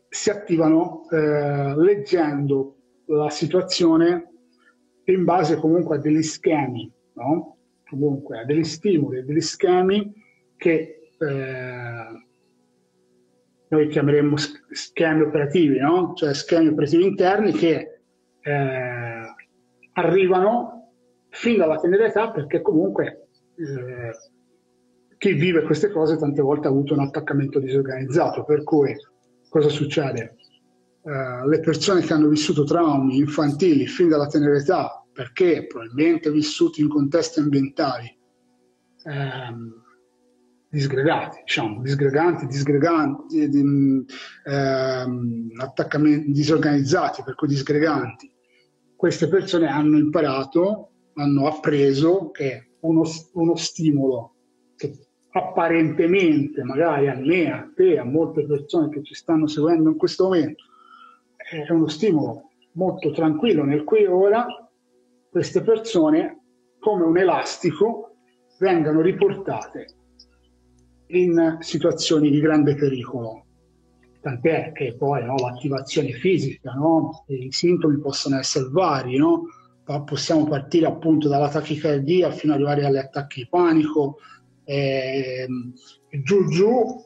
si 0.09 0.31
attivano 0.31 1.07
eh, 1.11 1.75
leggendo 1.77 2.77
la 3.05 3.29
situazione 3.29 4.31
in 5.03 5.23
base 5.25 5.57
comunque 5.57 5.97
a 5.97 5.99
degli 5.99 6.23
schemi, 6.23 6.91
no? 7.13 7.57
comunque 7.87 8.39
a 8.39 8.45
degli 8.45 8.63
stimoli, 8.63 9.19
a 9.19 9.23
degli 9.23 9.41
schemi 9.41 10.25
che 10.57 11.11
eh, 11.17 12.25
noi 13.69 13.87
chiameremmo 13.87 14.35
schemi 14.37 15.21
operativi, 15.21 15.79
no? 15.79 16.13
cioè 16.15 16.33
schemi 16.33 16.67
operativi 16.67 17.05
interni 17.05 17.51
che 17.51 17.99
eh, 18.41 19.35
arrivano 19.93 20.91
fin 21.29 21.57
dalla 21.57 21.77
tenera 21.77 22.05
età 22.05 22.31
perché 22.31 22.61
comunque 22.61 23.27
eh, 23.55 24.11
chi 25.17 25.33
vive 25.33 25.63
queste 25.63 25.89
cose 25.89 26.17
tante 26.17 26.41
volte 26.41 26.67
ha 26.67 26.71
avuto 26.71 26.93
un 26.93 27.01
attaccamento 27.01 27.59
disorganizzato, 27.59 28.43
per 28.43 28.63
cui 28.63 28.95
cosa 29.49 29.69
succede? 29.69 30.35
Uh, 31.01 31.47
le 31.47 31.61
persone 31.61 32.01
che 32.01 32.11
hanno 32.11 32.27
vissuto 32.27 32.65
traumi 32.65 33.17
infantili 33.17 33.87
fin 33.87 34.09
dalla 34.09 34.27
tenera 34.27 34.57
età, 34.57 35.03
perché 35.11 35.65
probabilmente 35.65 36.29
vissuti 36.29 36.81
in 36.81 36.89
contesti 36.89 37.39
ambientali 37.39 38.15
ehm, 39.05 39.83
disgregati, 40.69 41.41
diciamo, 41.45 41.81
disgreganti, 41.81 42.45
disgreganti, 42.45 43.49
di, 43.49 44.05
ehm, 44.45 45.49
attaccamenti 45.57 46.31
disorganizzati, 46.31 47.23
per 47.23 47.35
cui 47.35 47.47
disgreganti, 47.47 48.31
queste 48.95 49.27
persone 49.27 49.67
hanno 49.67 49.97
imparato, 49.97 50.91
hanno 51.13 51.47
appreso 51.47 52.31
che 52.31 52.71
uno, 52.81 53.03
uno 53.33 53.55
stimolo 53.55 54.35
che 54.75 54.93
apparentemente 55.31 56.63
magari 56.63 57.07
a 57.07 57.15
me, 57.15 57.51
a 57.51 57.71
te, 57.75 57.97
a 57.97 58.03
molte 58.03 58.45
persone 58.45 58.89
che 58.89 59.03
ci 59.03 59.13
stanno 59.13 59.47
seguendo 59.47 59.89
in 59.89 59.97
questo 59.97 60.25
momento, 60.25 60.63
è 61.37 61.71
uno 61.71 61.87
stimolo 61.87 62.49
molto 62.73 63.11
tranquillo 63.11 63.63
nel 63.63 63.83
cui 63.83 64.05
ora 64.05 64.45
queste 65.29 65.61
persone, 65.61 66.41
come 66.79 67.03
un 67.03 67.17
elastico, 67.17 68.17
vengano 68.59 69.01
riportate 69.01 69.96
in 71.07 71.57
situazioni 71.59 72.29
di 72.29 72.39
grande 72.39 72.75
pericolo. 72.75 73.45
Tant'è 74.21 74.71
che 74.73 74.95
poi 74.97 75.23
no, 75.23 75.35
l'attivazione 75.35 76.11
fisica, 76.11 76.73
no, 76.73 77.23
i 77.27 77.51
sintomi 77.51 77.99
possono 77.99 78.37
essere 78.37 78.67
vari, 78.69 79.17
no? 79.17 79.43
possiamo 80.03 80.45
partire 80.45 80.85
appunto 80.85 81.29
dalla 81.29 81.49
tachicardia 81.49 82.31
fino 82.31 82.53
ad 82.53 82.59
arrivare 82.59 82.85
agli 82.85 82.97
attacchi 82.97 83.41
di 83.41 83.47
panico, 83.49 84.17
eh, 84.65 85.47
giù 86.23 86.45
giù, 86.49 87.05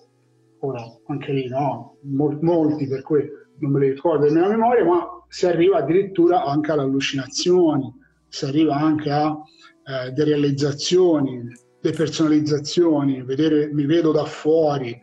ora 0.59 0.83
anche 1.07 1.31
lì 1.31 1.47
no, 1.47 1.97
molti 2.01 2.87
per 2.87 3.03
cui 3.03 3.23
non 3.59 3.71
me 3.71 3.79
li 3.81 3.89
ricordo 3.89 4.31
nella 4.31 4.49
memoria, 4.49 4.83
ma 4.83 5.07
si 5.27 5.45
arriva 5.45 5.77
addirittura 5.77 6.43
anche 6.43 6.71
alle 6.71 6.81
allucinazioni, 6.81 7.93
si 8.27 8.45
arriva 8.45 8.75
anche 8.75 9.11
a 9.11 9.37
eh, 9.83 10.11
derealizzazioni, 10.11 11.47
depersonalizzazioni, 11.81 13.23
vedere 13.23 13.71
mi 13.73 13.85
vedo 13.85 14.11
da 14.11 14.25
fuori, 14.25 14.99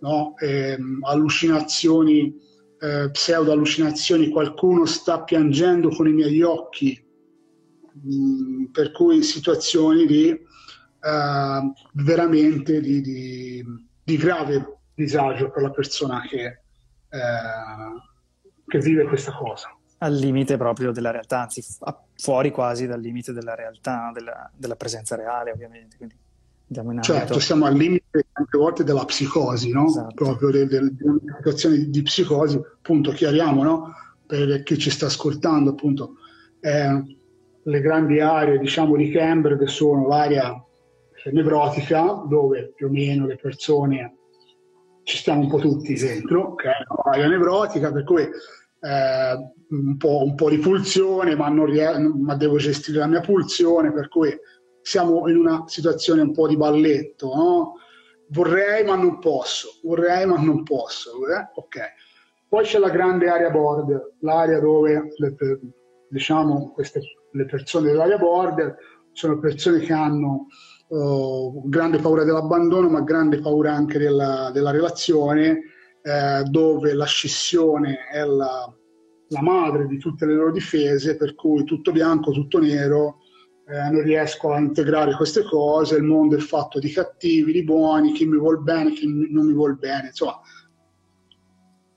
no? 0.00 0.34
eh, 0.38 0.76
allucinazioni, 1.02 2.34
eh, 2.80 3.10
pseudo 3.10 3.52
allucinazioni, 3.52 4.28
qualcuno 4.28 4.84
sta 4.84 5.22
piangendo 5.22 5.88
con 5.90 6.08
i 6.08 6.12
miei 6.12 6.42
occhi, 6.42 7.06
Mm, 8.06 8.66
per 8.66 8.92
cui 8.92 9.22
situazioni 9.22 10.06
di 10.06 10.30
uh, 10.30 11.72
veramente 11.94 12.80
di, 12.80 13.00
di, 13.00 13.64
di, 14.04 14.16
grave 14.16 14.82
disagio 14.94 15.50
per 15.50 15.62
la 15.62 15.70
persona 15.70 16.20
che, 16.28 16.62
uh, 17.08 17.98
che 18.66 18.78
vive 18.78 19.04
questa 19.04 19.32
cosa. 19.32 19.76
Al 19.98 20.14
limite 20.14 20.56
proprio 20.56 20.92
della 20.92 21.10
realtà, 21.10 21.42
anzi 21.42 21.64
fuori 22.14 22.50
quasi 22.50 22.86
dal 22.86 23.00
limite 23.00 23.32
della 23.32 23.54
realtà, 23.54 24.10
della, 24.12 24.50
della 24.54 24.76
presenza 24.76 25.16
reale 25.16 25.50
ovviamente. 25.50 25.96
Quindi 25.96 26.14
certo, 27.00 27.38
siamo 27.40 27.64
al 27.64 27.74
limite 27.74 28.26
tante 28.32 28.58
volte 28.58 28.84
della 28.84 29.04
psicosi, 29.04 29.72
no? 29.72 29.86
esatto. 29.86 30.14
proprio 30.14 30.50
di 30.50 30.74
una 31.00 31.18
situazione 31.36 31.76
di, 31.78 31.90
di, 31.90 32.02
psicosi, 32.02 32.56
appunto 32.56 33.10
chiariamo 33.10 33.62
no? 33.62 33.94
per 34.26 34.62
chi 34.62 34.78
ci 34.78 34.90
sta 34.90 35.06
ascoltando, 35.06 35.70
appunto. 35.70 36.14
Eh, 36.60 37.16
le 37.62 37.80
grandi 37.80 38.20
aree 38.20 38.58
diciamo, 38.58 38.96
di 38.96 39.10
Cambridge 39.10 39.66
sono 39.66 40.06
l'area 40.06 40.62
nevrotica 41.32 42.22
dove 42.26 42.72
più 42.74 42.86
o 42.86 42.90
meno 42.90 43.26
le 43.26 43.36
persone 43.36 44.16
ci 45.02 45.16
stiamo 45.16 45.40
un 45.40 45.48
po' 45.48 45.58
tutti 45.58 45.94
dentro, 45.94 46.56
è 46.58 46.70
un'area 46.88 47.28
nevrotica 47.28 47.90
per 47.90 48.04
cui 48.04 48.28
eh, 48.80 49.52
un, 49.70 49.96
po', 49.96 50.24
un, 50.24 50.34
po', 50.34 50.50
di 50.50 50.58
pulsione 50.58 51.34
ma, 51.34 51.52
rie- 51.64 51.98
ma 51.98 52.34
devo 52.34 52.56
gestire 52.56 52.98
la 52.98 53.06
mia 53.06 53.20
pulsione 53.20 53.92
per 53.92 54.08
cui 54.08 54.36
siamo 54.80 55.28
in 55.28 55.36
una 55.36 55.64
situazione 55.66 56.22
un 56.22 56.32
po' 56.32 56.48
di 56.48 56.56
balletto, 56.56 57.34
no? 57.34 57.74
vorrei 58.28 58.84
ma 58.84 58.96
non 58.96 59.18
posso, 59.18 59.78
vorrei 59.82 60.26
ma 60.26 60.36
non 60.36 60.62
posso, 60.62 61.10
eh? 61.28 61.50
ok. 61.54 61.78
Poi 62.48 62.64
c'è 62.64 62.78
la 62.78 62.88
grande 62.88 63.28
area 63.28 63.50
border, 63.50 64.14
l'area 64.20 64.58
dove 64.60 65.12
le, 65.16 65.36
diciamo, 66.08 66.72
queste 66.72 67.00
le 67.32 67.44
persone 67.44 67.88
dell'area 67.88 68.16
border 68.16 68.76
sono 69.12 69.38
persone 69.38 69.80
che 69.80 69.92
hanno 69.92 70.46
uh, 70.88 71.68
grande 71.68 71.98
paura 71.98 72.24
dell'abbandono, 72.24 72.88
ma 72.88 73.02
grande 73.02 73.40
paura 73.40 73.74
anche 73.74 73.98
della, 73.98 74.50
della 74.52 74.70
relazione, 74.70 75.62
eh, 76.08 76.42
dove 76.44 76.94
la 76.94 77.04
scissione 77.04 78.06
è 78.10 78.24
la, 78.24 78.74
la, 79.28 79.42
madre 79.42 79.86
di 79.86 79.98
tutte 79.98 80.24
le 80.24 80.34
loro 80.34 80.50
difese, 80.50 81.16
per 81.16 81.34
cui 81.34 81.64
tutto 81.64 81.92
bianco, 81.92 82.32
tutto 82.32 82.58
nero, 82.58 83.18
eh, 83.66 83.90
non 83.90 84.02
riesco 84.02 84.52
a 84.52 84.58
integrare 84.58 85.14
queste 85.14 85.42
cose, 85.44 85.96
il 85.96 86.04
mondo 86.04 86.36
è 86.36 86.40
fatto 86.40 86.78
di 86.78 86.90
cattivi, 86.90 87.52
di 87.52 87.62
buoni, 87.62 88.12
chi 88.12 88.24
mi 88.24 88.38
vuol 88.38 88.62
bene, 88.62 88.92
chi 88.92 89.06
non 89.06 89.44
mi 89.44 89.52
vuol 89.52 89.76
bene, 89.76 90.06
insomma, 90.06 90.40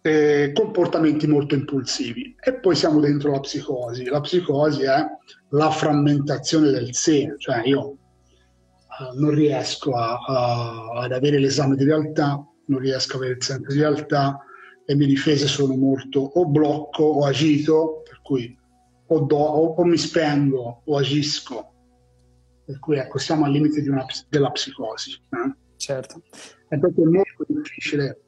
eh, 0.01 0.51
comportamenti 0.53 1.25
molto 1.25 1.55
impulsivi. 1.55 2.35
E 2.37 2.55
poi 2.55 2.75
siamo 2.75 2.99
dentro 2.99 3.31
la 3.31 3.39
psicosi. 3.39 4.05
La 4.05 4.19
psicosi 4.19 4.83
è 4.83 5.05
la 5.51 5.69
frammentazione 5.69 6.69
del 6.69 6.93
sé, 6.93 7.35
cioè 7.37 7.61
io 7.65 7.91
eh, 7.91 9.17
non 9.17 9.29
riesco 9.29 9.93
a, 9.93 10.17
a, 10.17 11.01
ad 11.03 11.13
avere 11.13 11.39
l'esame 11.39 11.77
di 11.77 11.85
realtà, 11.85 12.45
non 12.71 12.79
riesco 12.79 13.15
ad 13.15 13.23
avere 13.23 13.37
il 13.37 13.43
senso 13.43 13.71
di 13.71 13.79
realtà, 13.79 14.39
le 14.85 14.95
mie 14.95 15.07
difese 15.07 15.47
sono 15.47 15.75
molto 15.75 16.19
o 16.19 16.47
blocco 16.47 17.03
o 17.03 17.25
agito, 17.25 18.01
per 18.03 18.21
cui 18.23 18.57
o, 19.07 19.19
do, 19.19 19.37
o, 19.37 19.75
o 19.75 19.83
mi 19.83 19.97
spengo 19.97 20.81
o 20.85 20.97
agisco. 20.97 21.73
Per 22.65 22.79
cui 22.79 22.97
ecco, 22.97 23.17
siamo 23.17 23.45
al 23.45 23.51
limite 23.51 23.87
una, 23.89 24.05
della 24.29 24.51
psicosi. 24.51 25.11
Eh? 25.11 25.55
Certo. 25.75 26.21
È 26.67 26.77
molto 26.77 27.45
difficile 27.47 28.21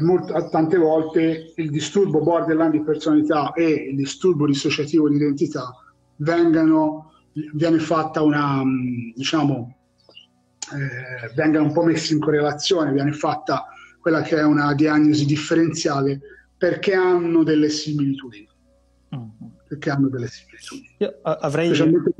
molto, 0.00 0.48
tante 0.50 0.76
volte 0.76 1.52
il 1.56 1.70
disturbo 1.70 2.20
borderline 2.20 2.70
di 2.70 2.82
personalità 2.82 3.52
e 3.52 3.68
il 3.90 3.96
disturbo 3.96 4.46
dissociativo 4.46 5.08
di 5.08 5.16
identità 5.16 5.72
vengano, 6.16 7.12
viene 7.54 7.78
fatta 7.78 8.22
una, 8.22 8.62
diciamo, 9.14 9.76
eh, 10.72 11.32
vengano 11.34 11.66
un 11.66 11.72
po' 11.72 11.84
messi 11.84 12.12
in 12.12 12.20
correlazione, 12.20 12.92
viene 12.92 13.12
fatta 13.12 13.66
quella 14.00 14.22
che 14.22 14.36
è 14.36 14.44
una 14.44 14.74
diagnosi 14.74 15.24
differenziale 15.24 16.20
perché 16.56 16.94
hanno 16.94 17.42
delle 17.42 17.68
similitudini. 17.68 18.48
Mm-hmm. 19.14 19.50
Perché 19.68 19.90
hanno 19.90 20.08
delle 20.08 20.28
similitudini. 20.28 20.94
Io 20.98 21.18
avrei... 21.22 21.66
Specialmente, 21.66 22.14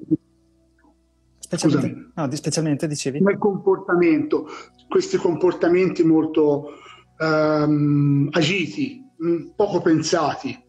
specialmente, 1.38 2.10
no, 2.14 2.30
specialmente 2.34 2.86
dicevi? 2.86 3.20
Nel 3.20 3.38
comportamento, 3.38 4.46
questi 4.88 5.16
comportamenti 5.16 6.04
molto 6.04 6.72
um, 7.18 8.28
agiti, 8.30 9.02
mm, 9.24 9.48
poco 9.56 9.80
pensati. 9.80 10.66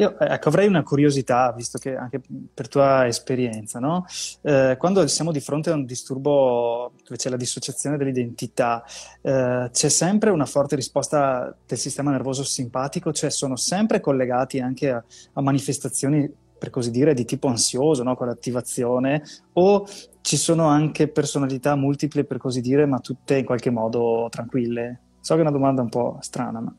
Io 0.00 0.16
ecco, 0.16 0.48
avrei 0.48 0.68
una 0.68 0.84
curiosità, 0.84 1.52
visto 1.52 1.76
che 1.78 1.96
anche 1.96 2.20
per 2.54 2.68
tua 2.68 3.08
esperienza, 3.08 3.80
no? 3.80 4.06
eh, 4.42 4.76
quando 4.78 5.04
siamo 5.08 5.32
di 5.32 5.40
fronte 5.40 5.70
a 5.70 5.74
un 5.74 5.84
disturbo 5.84 6.92
dove 7.02 7.16
c'è 7.16 7.28
la 7.28 7.36
dissociazione 7.36 7.96
dell'identità, 7.96 8.84
eh, 9.20 9.68
c'è 9.72 9.88
sempre 9.88 10.30
una 10.30 10.46
forte 10.46 10.76
risposta 10.76 11.52
del 11.66 11.78
sistema 11.78 12.12
nervoso 12.12 12.44
simpatico, 12.44 13.12
cioè 13.12 13.28
sono 13.28 13.56
sempre 13.56 13.98
collegati 13.98 14.60
anche 14.60 14.88
a, 14.88 15.02
a 15.32 15.42
manifestazioni, 15.42 16.32
per 16.56 16.70
così 16.70 16.92
dire, 16.92 17.12
di 17.12 17.24
tipo 17.24 17.48
ansioso, 17.48 18.04
no? 18.04 18.14
con 18.14 18.28
l'attivazione, 18.28 19.24
o 19.54 19.84
ci 20.20 20.36
sono 20.36 20.68
anche 20.68 21.08
personalità 21.08 21.74
multiple, 21.74 22.22
per 22.22 22.38
così 22.38 22.60
dire, 22.60 22.86
ma 22.86 23.00
tutte 23.00 23.38
in 23.38 23.44
qualche 23.44 23.70
modo 23.70 24.28
tranquille? 24.30 25.00
So 25.18 25.34
che 25.34 25.40
è 25.40 25.42
una 25.42 25.50
domanda 25.50 25.82
un 25.82 25.88
po' 25.88 26.18
strana, 26.20 26.60
ma... 26.60 26.72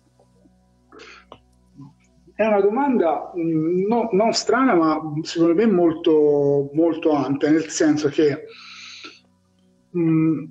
È 2.39 2.45
una 2.45 2.61
domanda 2.61 3.33
mm, 3.37 3.85
no, 3.85 4.07
non 4.13 4.31
strana, 4.31 4.73
ma 4.73 4.97
secondo 5.23 5.55
me 5.55 5.65
molto, 5.65 6.69
molto 6.71 7.11
ampia, 7.11 7.49
nel 7.49 7.67
senso 7.67 8.07
che 8.07 8.45
mh, 9.89 10.01
mm, 10.01 10.43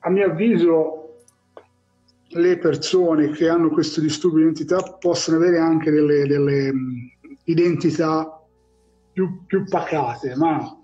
a 0.00 0.10
mio 0.10 0.26
avviso 0.26 1.22
le 2.30 2.58
persone 2.58 3.30
che 3.30 3.48
hanno 3.48 3.70
questo 3.70 4.00
disturbo 4.00 4.38
di 4.38 4.42
identità 4.42 4.82
possono 4.98 5.36
avere 5.36 5.60
anche 5.60 5.92
delle, 5.92 6.26
delle 6.26 6.72
mm, 6.72 6.96
identità 7.44 8.44
più, 9.12 9.44
più 9.46 9.62
pacate, 9.68 10.34
ma 10.34 10.76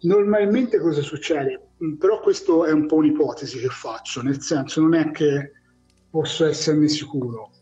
normalmente 0.00 0.80
cosa 0.80 1.02
succede? 1.02 1.68
Però 2.00 2.18
questo 2.18 2.64
è 2.64 2.72
un 2.72 2.86
po' 2.86 2.96
un'ipotesi 2.96 3.60
che 3.60 3.68
faccio, 3.68 4.22
nel 4.22 4.40
senso 4.40 4.80
non 4.80 4.94
è 4.94 5.12
che 5.12 5.52
posso 6.10 6.46
esserne 6.46 6.88
sicuro. 6.88 7.52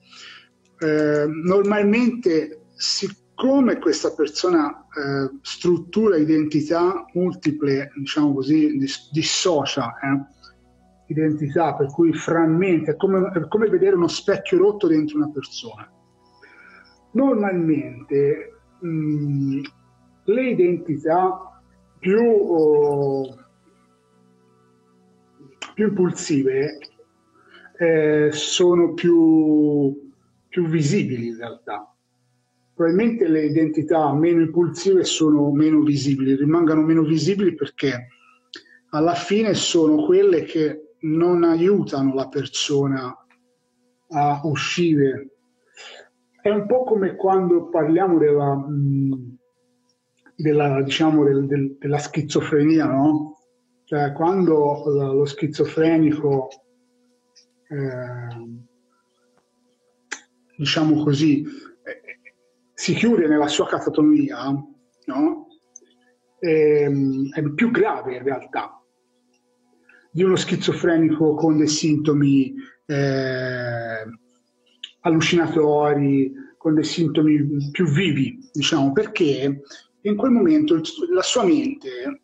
Eh, 0.82 1.26
normalmente, 1.26 2.68
siccome 2.74 3.78
questa 3.78 4.12
persona 4.14 4.70
eh, 4.70 5.38
struttura 5.42 6.16
identità 6.16 7.04
multiple, 7.12 7.92
diciamo 7.96 8.32
così, 8.34 8.76
dis- 8.78 9.10
dissocia 9.12 9.92
eh, 9.98 10.38
identità, 11.08 11.74
per 11.74 11.88
cui 11.88 12.12
frammenta, 12.12 12.92
è 12.92 12.96
come, 12.96 13.30
è 13.30 13.48
come 13.48 13.68
vedere 13.68 13.96
uno 13.96 14.08
specchio 14.08 14.58
rotto 14.58 14.86
dentro 14.86 15.18
una 15.18 15.30
persona. 15.30 15.90
Normalmente 17.12 18.52
mh, 18.80 19.60
le 20.24 20.48
identità 20.48 21.62
più, 21.98 22.22
oh, 22.22 23.36
più 25.74 25.88
impulsive 25.88 26.78
eh, 27.78 28.28
sono 28.32 28.94
più, 28.94 30.09
più 30.50 30.66
visibili 30.66 31.28
in 31.28 31.36
realtà. 31.38 31.90
Probabilmente 32.74 33.26
le 33.26 33.46
identità 33.46 34.12
meno 34.12 34.42
impulsive 34.42 35.04
sono 35.04 35.50
meno 35.52 35.80
visibili, 35.80 36.36
rimangono 36.36 36.82
meno 36.82 37.02
visibili 37.02 37.54
perché 37.54 38.08
alla 38.90 39.14
fine 39.14 39.54
sono 39.54 40.04
quelle 40.04 40.42
che 40.42 40.96
non 41.00 41.44
aiutano 41.44 42.12
la 42.12 42.28
persona 42.28 43.16
a 44.08 44.40
uscire. 44.44 45.28
È 46.42 46.50
un 46.50 46.66
po' 46.66 46.84
come 46.84 47.16
quando 47.16 47.68
parliamo 47.68 48.18
della, 48.18 48.66
della, 50.34 50.82
diciamo, 50.82 51.24
del, 51.24 51.46
del, 51.46 51.76
della 51.78 51.98
schizofrenia, 51.98 52.86
no? 52.86 53.38
Cioè, 53.84 54.12
quando 54.12 54.82
lo 54.86 55.24
schizofrenico 55.24 56.48
Ehm, 57.70 58.66
diciamo 60.60 61.02
così, 61.02 61.42
eh, 61.42 62.20
si 62.74 62.92
chiude 62.94 63.26
nella 63.26 63.48
sua 63.48 63.66
catatonia, 63.66 64.52
no? 65.06 65.46
Ehm, 66.38 67.32
è 67.32 67.42
più 67.54 67.70
grave 67.70 68.16
in 68.16 68.22
realtà 68.22 68.78
di 70.12 70.22
uno 70.22 70.36
schizofrenico 70.36 71.34
con 71.34 71.56
dei 71.56 71.68
sintomi 71.68 72.54
eh, 72.84 74.04
allucinatori, 75.00 76.30
con 76.58 76.74
dei 76.74 76.84
sintomi 76.84 77.70
più 77.70 77.86
vivi, 77.86 78.38
diciamo, 78.52 78.92
perché 78.92 79.62
in 80.02 80.16
quel 80.16 80.30
momento 80.30 80.78
la 81.10 81.22
sua 81.22 81.44
mente, 81.44 82.22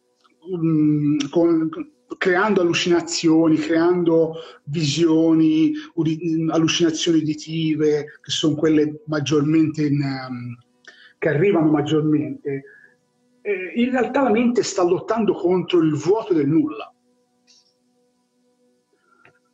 um, 0.50 1.16
con, 1.30 1.70
creando 2.18 2.60
allucinazioni, 2.60 3.56
creando 3.56 4.34
visioni, 4.64 5.72
udi- 5.94 6.46
allucinazioni 6.50 7.18
uditive, 7.18 8.04
che 8.20 8.30
sono 8.30 8.54
quelle 8.54 9.02
maggiormente 9.06 9.86
in, 9.86 10.00
um, 10.00 10.56
che 11.18 11.28
arrivano 11.28 11.70
maggiormente, 11.70 12.64
eh, 13.42 13.72
in 13.74 13.90
realtà 13.90 14.22
la 14.22 14.30
mente 14.30 14.62
sta 14.62 14.82
lottando 14.82 15.32
contro 15.32 15.80
il 15.80 15.94
vuoto 15.94 16.34
del 16.34 16.48
nulla. 16.48 16.92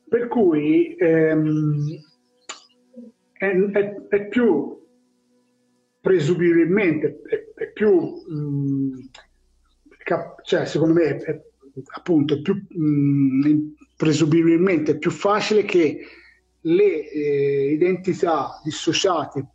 Per 0.08 0.28
cui 0.28 0.94
ehm, 0.96 1.86
è, 3.32 3.46
è, 3.46 4.06
è, 4.08 4.28
più 4.28 4.78
presumibilmente, 6.00 7.20
è, 7.24 7.52
è 7.54 7.72
più, 7.72 8.22
mh, 8.26 9.10
cap- 10.04 10.42
cioè 10.42 10.66
secondo 10.66 10.94
me 10.94 11.16
è, 11.16 11.42
appunto 11.94 12.40
più, 12.42 12.54
mh, 12.54 13.48
mm, 13.48 13.68
presumibilmente 13.96 14.98
più 14.98 15.10
facile 15.10 15.64
che 15.64 16.00
le 16.60 17.10
eh, 17.10 17.72
identità 17.72 18.60
dissociate 18.62 19.46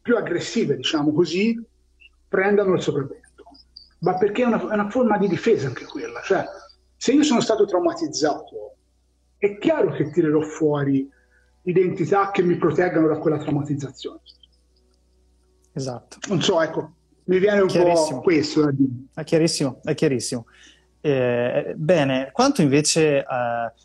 più 0.00 0.16
aggressive, 0.16 0.76
diciamo 0.76 1.12
così, 1.12 1.60
prendano 2.28 2.74
il 2.74 2.82
sopravvento. 2.82 3.44
Ma 4.00 4.16
perché 4.16 4.42
è 4.42 4.46
una, 4.46 4.60
è 4.60 4.74
una 4.74 4.90
forma 4.90 5.16
di 5.16 5.28
difesa 5.28 5.68
anche 5.68 5.86
quella. 5.86 6.20
Cioè, 6.22 6.44
se 6.96 7.12
io 7.12 7.22
sono 7.22 7.40
stato 7.40 7.64
traumatizzato, 7.64 8.76
è 9.38 9.58
chiaro 9.58 9.92
che 9.92 10.10
tirerò 10.10 10.40
fuori 10.42 11.10
identità 11.62 12.30
che 12.30 12.42
mi 12.42 12.56
proteggano 12.56 13.08
da 13.08 13.18
quella 13.18 13.38
traumatizzazione. 13.38 14.20
Esatto. 15.72 16.18
Non 16.28 16.42
so, 16.42 16.60
ecco, 16.60 16.92
mi 17.24 17.38
viene 17.38 17.60
un 17.60 17.68
po' 17.68 18.20
questo. 18.20 18.70
È 19.14 19.24
chiarissimo, 19.24 19.80
è 19.82 19.94
chiarissimo. 19.94 20.46
Eh, 21.06 21.74
bene, 21.76 22.30
quanto 22.32 22.62
invece 22.62 23.18
eh, 23.18 23.24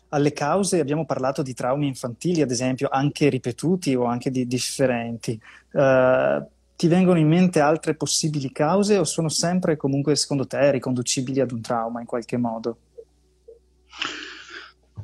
alle 0.08 0.32
cause 0.32 0.80
abbiamo 0.80 1.04
parlato 1.04 1.42
di 1.42 1.52
traumi 1.52 1.86
infantili, 1.86 2.40
ad 2.40 2.50
esempio, 2.50 2.88
anche 2.90 3.28
ripetuti 3.28 3.94
o 3.94 4.04
anche 4.04 4.30
di 4.30 4.46
differenti. 4.46 5.38
Eh, 5.70 6.46
ti 6.76 6.88
vengono 6.88 7.18
in 7.18 7.28
mente 7.28 7.60
altre 7.60 7.94
possibili 7.94 8.50
cause 8.52 8.96
o 8.96 9.04
sono 9.04 9.28
sempre 9.28 9.76
comunque, 9.76 10.16
secondo 10.16 10.46
te, 10.46 10.70
riconducibili 10.70 11.40
ad 11.40 11.52
un 11.52 11.60
trauma 11.60 12.00
in 12.00 12.06
qualche 12.06 12.38
modo? 12.38 12.78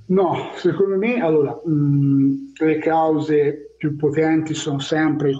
No, 0.06 0.52
secondo 0.56 0.96
me 0.96 1.20
allora, 1.20 1.52
mh, 1.52 2.52
le 2.60 2.78
cause 2.78 3.74
più 3.76 3.94
potenti 3.94 4.54
sono 4.54 4.78
sempre 4.78 5.34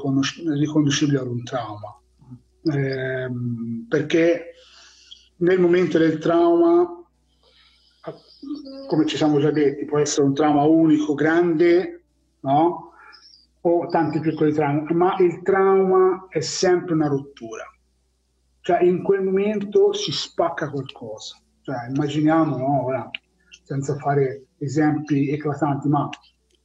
riconducibili 0.58 1.16
ad 1.16 1.26
un 1.26 1.42
trauma, 1.42 1.98
eh, 2.64 3.30
perché 3.88 4.50
nel 5.38 5.60
momento 5.60 5.98
del 5.98 6.18
trauma, 6.18 7.04
come 8.86 9.06
ci 9.06 9.16
siamo 9.16 9.40
già 9.40 9.50
detti, 9.50 9.84
può 9.84 9.98
essere 9.98 10.26
un 10.26 10.34
trauma 10.34 10.62
unico, 10.62 11.14
grande, 11.14 12.02
no? 12.40 12.92
o 13.60 13.86
tanti 13.88 14.20
piccoli 14.20 14.52
traumi, 14.52 14.86
ma 14.94 15.16
il 15.18 15.42
trauma 15.42 16.26
è 16.28 16.40
sempre 16.40 16.94
una 16.94 17.08
rottura. 17.08 17.64
Cioè 18.60 18.82
in 18.82 19.02
quel 19.02 19.22
momento 19.22 19.92
si 19.92 20.12
spacca 20.12 20.70
qualcosa. 20.70 21.36
Cioè, 21.62 21.88
immaginiamo, 21.92 22.56
no, 22.56 22.84
ora, 22.84 23.10
senza 23.64 23.96
fare 23.96 24.46
esempi 24.58 25.30
eclatanti, 25.30 25.88
ma 25.88 26.08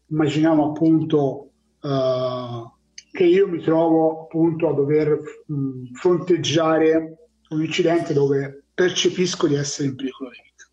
immaginiamo 0.07 0.69
appunto 0.69 1.49
uh, 1.81 2.71
che 3.11 3.23
io 3.23 3.47
mi 3.47 3.59
trovo 3.61 4.23
appunto 4.23 4.69
a 4.69 4.73
dover 4.73 5.19
mh, 5.47 5.93
fronteggiare 5.93 7.17
un 7.49 7.63
incidente 7.63 8.13
dove 8.13 8.60
percepisco 8.73 9.47
di 9.47 9.55
essere 9.55 9.89
in 9.89 9.95
pericolo 9.95 10.29
di 10.29 10.41
vita. 10.43 10.69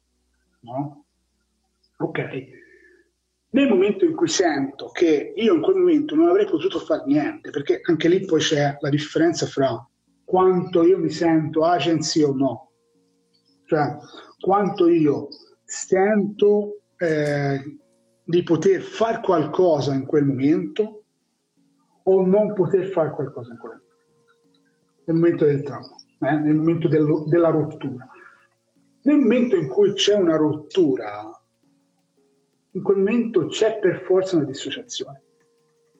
No? 0.61 1.05
Ok, 1.99 2.49
nel 3.51 3.69
momento 3.69 4.05
in 4.05 4.15
cui 4.15 4.29
sento 4.29 4.91
che 4.91 5.33
io 5.35 5.55
in 5.55 5.63
quel 5.63 5.77
momento 5.77 6.15
non 6.15 6.29
avrei 6.29 6.45
potuto 6.45 6.79
fare 6.81 7.05
niente, 7.07 7.51
perché 7.51 7.81
anche 7.83 8.09
lì 8.09 8.25
poi 8.25 8.41
c'è 8.41 8.77
la 8.79 8.89
differenza 8.91 9.47
fra 9.47 9.89
quanto 10.25 10.83
io 10.83 10.99
mi 10.99 11.09
sento 11.09 11.65
agency 11.65 12.23
o 12.23 12.35
no, 12.35 12.71
cioè 13.65 13.97
quanto 14.39 14.89
io 14.89 15.29
sento 15.65 16.83
eh, 16.99 17.79
di 18.23 18.43
poter 18.43 18.83
fare 18.83 19.21
qualcosa 19.23 19.95
in 19.95 20.05
quel 20.05 20.27
momento 20.27 21.05
o 22.03 22.27
non 22.27 22.53
poter 22.53 22.89
fare 22.89 23.11
qualcosa 23.11 23.53
in 23.53 23.59
quel 23.59 23.73
momento, 23.73 23.97
nel 25.07 25.17
momento 25.17 25.45
del 25.47 25.63
trauma, 25.63 25.97
eh, 26.21 26.33
nel 26.33 26.55
momento 26.55 26.89
del, 26.89 27.25
della 27.27 27.51
rottura. 27.51 28.09
Nel 29.03 29.19
momento 29.19 29.57
in 29.57 29.69
cui 29.69 29.93
c'è 29.93 30.15
una 30.15 30.37
rottura, 30.37 31.31
in 32.73 32.83
quel 32.83 32.99
momento 32.99 33.47
c'è 33.47 33.79
per 33.79 34.03
forza 34.03 34.37
una 34.37 34.45
dissociazione. 34.45 35.23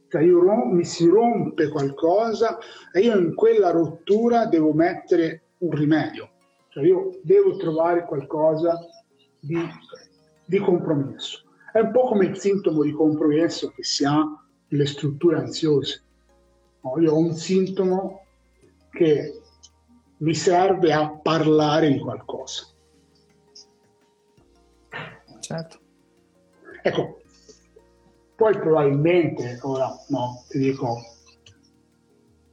Cioè 0.09 0.23
io 0.23 0.41
rom- 0.41 0.73
mi 0.73 0.85
si 0.85 1.07
rompe 1.07 1.69
qualcosa 1.69 2.59
e 2.93 3.01
io 3.01 3.19
in 3.19 3.35
quella 3.35 3.71
rottura 3.71 4.47
devo 4.47 4.73
mettere 4.73 5.43
un 5.59 5.71
rimedio. 5.71 6.31
Cioè 6.69 6.85
io 6.85 7.19
devo 7.23 7.57
trovare 7.57 8.05
qualcosa 8.05 8.79
di, 9.39 9.59
di 10.45 10.59
compromesso. 10.59 11.43
È 11.73 11.81
un 11.81 11.91
po' 11.93 12.09
come 12.09 12.27
il 12.27 12.39
sintomo 12.39 12.83
di 12.83 12.93
compromesso 12.93 13.71
che 13.71 13.85
si 13.85 14.05
ha 14.05 14.25
nelle 14.69 14.87
strutture 14.87 15.37
ansiose. 15.37 16.03
No, 16.83 16.99
io 17.01 17.13
ho 17.13 17.19
un 17.19 17.35
sintomo 17.35 18.25
che 18.91 19.38
mi 20.19 20.35
serve 20.35 20.93
a 20.93 21.11
parlare 21.11 21.91
di 21.91 21.99
qualcosa. 21.99 22.67
Certo. 25.41 25.79
Ecco, 26.83 27.21
poi 28.37 28.59
probabilmente, 28.59 29.59
ora 29.63 29.89
no, 30.09 30.45
ti 30.49 30.59
dico, 30.59 31.01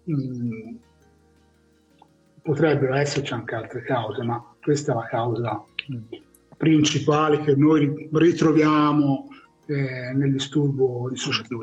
mh, 0.03 0.13
mm, 0.13 0.75
potrebbero 2.41 2.95
esserci 2.95 3.33
anche 3.33 3.55
altre 3.55 3.81
cause, 3.81 4.23
ma 4.23 4.55
questa 4.61 4.91
è 4.91 4.95
la 4.95 5.07
causa 5.07 5.63
principale 6.57 7.41
che 7.41 7.55
noi 7.55 8.09
ritroviamo 8.11 9.27
eh, 9.67 10.11
nel 10.13 10.31
disturbo 10.31 11.09
di 11.09 11.17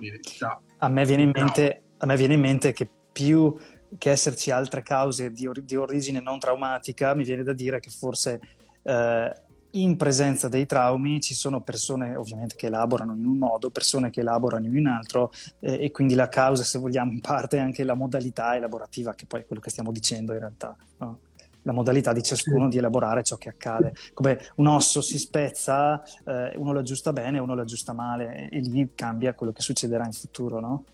identità. 0.07 0.61
A 0.79 0.89
me 0.89 1.05
viene 1.05 1.23
in 1.23 1.31
mente, 1.33 1.83
me 2.05 2.17
viene 2.17 2.35
in 2.35 2.41
mente 2.41 2.73
che 2.73 2.89
più 3.13 3.55
che 3.99 4.11
esserci 4.11 4.51
altre 4.51 4.83
cause 4.83 5.33
di, 5.33 5.47
or- 5.47 5.61
di, 5.61 5.77
origine 5.77 6.21
non 6.21 6.39
traumatica, 6.39 7.15
mi 7.15 7.25
viene 7.25 7.43
da 7.43 7.53
dire 7.53 7.81
che 7.81 7.91
forse 7.91 8.41
eh, 8.83 9.35
in 9.73 9.97
presenza 9.97 10.49
dei 10.49 10.67
traumi 10.67 11.21
ci 11.21 11.35
sono 11.35 11.61
persone 11.61 12.17
ovviamente 12.17 12.57
che 12.57 12.67
elaborano 12.67 13.15
in 13.15 13.25
un 13.25 13.39
modo, 13.39 13.71
persone 13.71 14.11
che 14.11 14.21
elaborano 14.21 14.67
in 14.67 14.77
un 14.77 14.87
altro 14.87 15.33
eh, 15.61 15.85
e 15.85 15.91
quindi 15.91 16.15
la 16.15 16.29
causa, 16.29 16.63
se 16.63 16.79
vogliamo, 16.79 17.13
in 17.13 17.21
parte 17.21 17.57
è 17.57 17.61
anche 17.61 17.85
la 17.85 17.95
modalità 17.95 18.57
elaborativa, 18.57 19.15
che 19.15 19.27
poi 19.27 19.41
è 19.41 19.47
quello 19.47 19.63
che 19.63 19.71
stiamo 19.71 19.93
dicendo 19.93 20.33
in 20.33 20.41
realtà. 20.41 20.77
No? 20.99 21.19
La 21.65 21.73
modalità 21.73 22.13
di 22.13 22.25
ciascuno 22.25 22.69
di 22.69 22.79
elaborare 22.79 23.23
ciò 23.23 23.37
che 23.37 23.49
accade. 23.49 23.95
Come 24.15 24.41
un 24.57 24.67
osso 24.67 25.01
si 25.01 25.17
spezza, 25.17 26.03
eh, 26.25 26.53
uno 26.57 26.73
lo 26.73 26.81
aggiusta 26.81 27.13
bene, 27.13 27.39
uno 27.39 27.55
lo 27.55 27.63
aggiusta 27.63 27.93
male 27.93 28.49
e, 28.51 28.59
e 28.59 28.61
lì 28.61 28.91
cambia 28.97 29.33
quello 29.35 29.53
che 29.53 29.63
succederà 29.63 30.05
in 30.05 30.13
futuro, 30.13 30.59
no? 30.59 30.85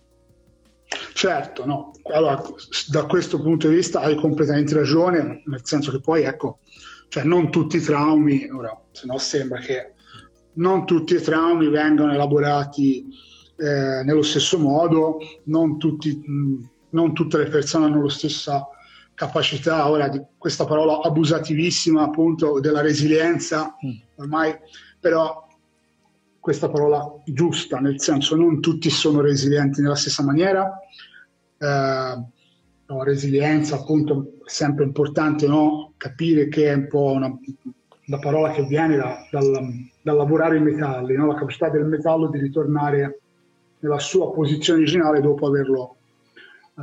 Certo, 1.12 1.66
no. 1.66 1.92
Allora, 2.12 2.42
da 2.90 3.07
questo 3.07 3.40
punto 3.40 3.68
di 3.68 3.77
vista 3.77 4.01
hai 4.01 4.14
completamente 4.16 4.74
ragione, 4.74 5.42
nel 5.44 5.61
senso 5.64 5.90
che 5.90 6.01
poi, 6.01 6.22
ecco, 6.22 6.61
cioè 7.09 7.24
non 7.24 7.51
tutti 7.51 7.77
i 7.77 7.81
traumi, 7.81 8.48
ora 8.51 8.79
se 8.92 9.07
no 9.07 9.18
sembra 9.18 9.59
che 9.59 9.94
non 10.55 10.87
tutti 10.87 11.14
i 11.14 11.20
traumi 11.20 11.68
vengano 11.68 12.12
elaborati 12.12 13.07
eh, 13.57 14.03
nello 14.05 14.22
stesso 14.22 14.59
modo, 14.59 15.18
non, 15.44 15.79
tutti, 15.79 16.16
mh, 16.16 16.70
non 16.90 17.12
tutte 17.12 17.38
le 17.38 17.48
persone 17.48 17.87
hanno 17.87 18.03
la 18.03 18.11
stessa 18.11 18.66
capacità, 19.14 19.88
ora 19.88 20.09
di 20.09 20.22
questa 20.38 20.64
parola 20.64 21.01
abusativissima 21.03 22.03
appunto 22.03 22.61
della 22.61 22.81
resilienza, 22.81 23.77
mm. 23.85 23.90
ormai 24.16 24.55
però 25.01 25.48
questa 26.49 26.71
parola 26.71 27.07
giusta, 27.27 27.79
nel 27.79 28.01
senso 28.01 28.35
non 28.35 28.61
tutti 28.61 28.89
sono 28.89 29.21
resilienti 29.21 29.83
nella 29.83 29.95
stessa 29.95 30.25
maniera. 30.25 30.81
Eh, 31.59 32.25
no, 32.87 33.03
resilienza, 33.03 33.75
appunto, 33.75 34.39
è 34.47 34.49
sempre 34.49 34.85
importante 34.85 35.47
no? 35.47 35.93
capire 35.99 36.49
che 36.49 36.71
è 36.71 36.73
un 36.73 36.87
po' 36.89 37.11
una, 37.11 37.27
una 38.07 38.19
parola 38.19 38.51
che 38.53 38.63
viene 38.63 38.97
da, 38.97 39.27
dal, 39.31 39.45
dal, 40.01 40.17
lavorare 40.17 40.57
i 40.57 40.63
metalli, 40.63 41.17
no? 41.17 41.27
la 41.27 41.35
capacità 41.35 41.69
del 41.69 41.85
metallo 41.85 42.29
di 42.29 42.39
ritornare 42.39 43.21
nella 43.81 43.99
sua 43.99 44.33
posizione 44.33 44.81
originale 44.81 45.21
dopo 45.21 45.49
averlo 45.49 45.97
uh, 46.77 46.83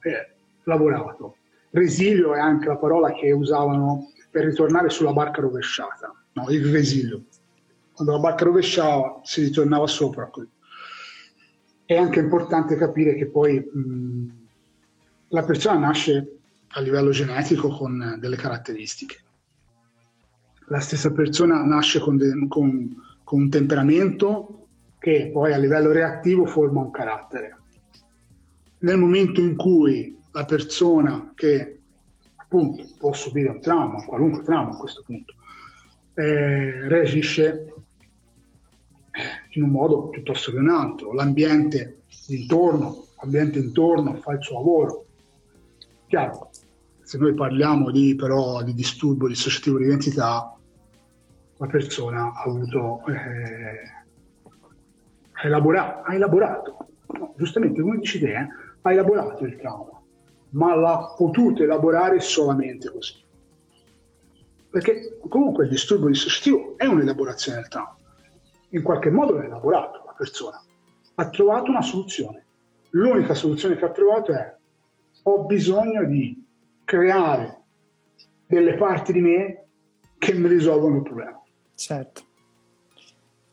eh, 0.00 0.30
lavorato. 0.62 1.36
Resilio 1.72 2.34
è 2.34 2.38
anche 2.38 2.68
la 2.68 2.78
parola 2.78 3.12
che 3.12 3.32
usavano 3.32 4.12
per 4.30 4.46
ritornare 4.46 4.88
sulla 4.88 5.12
barca 5.12 5.42
rovesciata, 5.42 6.10
no? 6.32 6.48
il 6.48 6.72
resilio. 6.72 7.24
Quando 7.94 8.12
la 8.12 8.18
barca 8.18 8.44
rovesciava 8.44 9.20
si 9.22 9.42
ritornava 9.42 9.86
sopra. 9.86 10.28
È 11.84 11.96
anche 11.96 12.18
importante 12.18 12.76
capire 12.76 13.14
che 13.14 13.26
poi 13.26 13.58
mh, 13.58 14.26
la 15.28 15.44
persona 15.44 15.78
nasce 15.78 16.38
a 16.68 16.80
livello 16.80 17.10
genetico 17.10 17.68
con 17.68 18.16
delle 18.18 18.36
caratteristiche. 18.36 19.22
La 20.68 20.80
stessa 20.80 21.12
persona 21.12 21.62
nasce 21.62 22.00
con, 22.00 22.16
de- 22.16 22.46
con, 22.48 22.96
con 23.22 23.42
un 23.42 23.50
temperamento 23.50 24.66
che 24.98 25.30
poi 25.32 25.52
a 25.52 25.58
livello 25.58 25.92
reattivo 25.92 26.46
forma 26.46 26.80
un 26.80 26.90
carattere. 26.90 27.58
Nel 28.78 28.98
momento 28.98 29.40
in 29.40 29.54
cui 29.54 30.18
la 30.32 30.44
persona 30.44 31.32
che 31.34 31.80
appunto 32.36 32.84
può 32.98 33.12
subire 33.12 33.50
un 33.50 33.60
trauma, 33.60 34.04
qualunque 34.04 34.42
trauma 34.42 34.70
a 34.70 34.76
questo 34.76 35.02
punto, 35.04 35.34
eh, 36.14 36.88
reagisce 36.88 37.73
in 39.54 39.62
un 39.64 39.70
modo 39.70 40.08
piuttosto 40.08 40.50
che 40.50 40.58
un 40.58 40.68
altro, 40.68 41.12
l'ambiente 41.12 42.02
intorno, 42.28 43.06
l'ambiente 43.20 43.58
intorno 43.58 44.14
fa 44.14 44.32
il 44.32 44.42
suo 44.42 44.56
lavoro, 44.56 45.04
Chiaro, 46.14 46.50
se 47.02 47.18
noi 47.18 47.34
parliamo 47.34 47.90
di, 47.90 48.14
però 48.14 48.62
di 48.62 48.72
disturbo 48.72 49.26
dissociativo 49.26 49.78
di 49.78 49.84
identità, 49.84 50.56
la 51.56 51.66
persona 51.66 52.32
ha 52.32 52.42
avuto, 52.42 53.02
eh, 53.06 53.80
ha, 55.32 55.46
elaborato, 55.46 56.02
ha 56.02 56.14
elaborato 56.14 56.76
no, 57.18 57.34
giustamente 57.36 57.80
come 57.80 57.98
dici 57.98 58.20
te, 58.20 58.32
eh, 58.32 58.48
ha 58.82 58.92
elaborato 58.92 59.44
il 59.44 59.56
trauma, 59.56 60.00
ma 60.50 60.76
l'ha 60.76 61.14
potuto 61.16 61.62
elaborare 61.62 62.20
solamente 62.20 62.90
così. 62.92 63.22
Perché 64.70 65.18
comunque 65.28 65.64
il 65.64 65.70
disturbo 65.70 66.06
dissociativo 66.06 66.74
è 66.76 66.86
un'elaborazione 66.86 67.58
del 67.58 67.68
trauma. 67.68 67.96
In 68.74 68.82
qualche 68.82 69.10
modo 69.10 69.34
l'ha 69.34 69.44
elaborato 69.44 70.02
la 70.04 70.14
persona, 70.16 70.60
ha 71.14 71.30
trovato 71.30 71.70
una 71.70 71.82
soluzione. 71.82 72.44
L'unica 72.90 73.34
soluzione 73.34 73.76
che 73.76 73.84
ha 73.84 73.90
trovato 73.90 74.32
è 74.32 74.54
ho 75.22 75.44
bisogno 75.44 76.04
di 76.04 76.44
creare 76.84 77.62
delle 78.46 78.74
parti 78.74 79.12
di 79.12 79.20
me 79.20 79.64
che 80.18 80.34
mi 80.34 80.48
risolvono 80.48 80.96
il 80.96 81.02
problema. 81.02 81.40
Certo. 81.74 82.22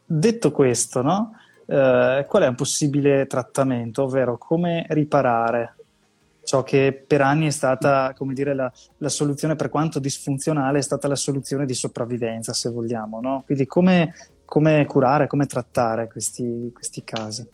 Detto 0.05 0.51
questo, 0.51 1.01
no? 1.01 1.35
eh, 1.67 2.25
qual 2.27 2.43
è 2.43 2.47
un 2.47 2.55
possibile 2.55 3.27
trattamento, 3.27 4.03
ovvero 4.03 4.37
come 4.37 4.85
riparare 4.89 5.75
ciò 6.43 6.63
che 6.63 7.03
per 7.07 7.21
anni 7.21 7.47
è 7.47 7.51
stata, 7.51 8.13
come 8.15 8.33
dire, 8.33 8.53
la, 8.53 8.71
la, 8.97 9.09
soluzione, 9.09 9.55
per 9.55 9.69
quanto 9.69 9.99
disfunzionale, 9.99 10.79
è 10.79 10.81
stata 10.81 11.07
la 11.07 11.15
soluzione 11.15 11.65
di 11.65 11.73
sopravvivenza, 11.73 12.51
se 12.51 12.69
vogliamo, 12.69 13.21
no? 13.21 13.43
Quindi 13.45 13.65
come, 13.67 14.13
come 14.51 14.85
curare, 14.85 15.27
come 15.27 15.45
trattare 15.45 16.09
questi, 16.09 16.71
questi 16.73 17.05
casi? 17.05 17.47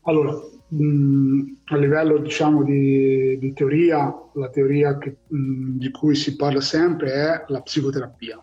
Allora, 0.00 0.32
mh, 0.66 1.42
a 1.66 1.76
livello 1.76 2.18
diciamo 2.18 2.64
di, 2.64 3.38
di, 3.38 3.52
teoria, 3.52 4.12
la 4.32 4.48
teoria 4.48 4.98
che, 4.98 5.18
mh, 5.28 5.78
di 5.78 5.92
cui 5.92 6.16
si 6.16 6.34
parla 6.34 6.60
sempre 6.60 7.12
è 7.12 7.44
la 7.46 7.60
psicoterapia. 7.60 8.40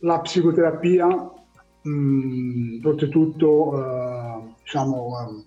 La 0.00 0.20
psicoterapia, 0.20 1.06
mh, 1.80 2.80
oltretutto, 2.84 3.78
eh, 3.78 4.52
diciamo, 4.64 5.18
eh, 5.18 5.46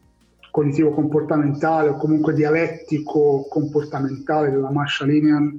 cognitivo-comportamentale 0.50 1.90
o 1.90 1.98
comunque 1.98 2.34
dialettico-comportamentale 2.34 4.50
della 4.50 4.72
Marshall 4.72 5.10
Linehan 5.10 5.56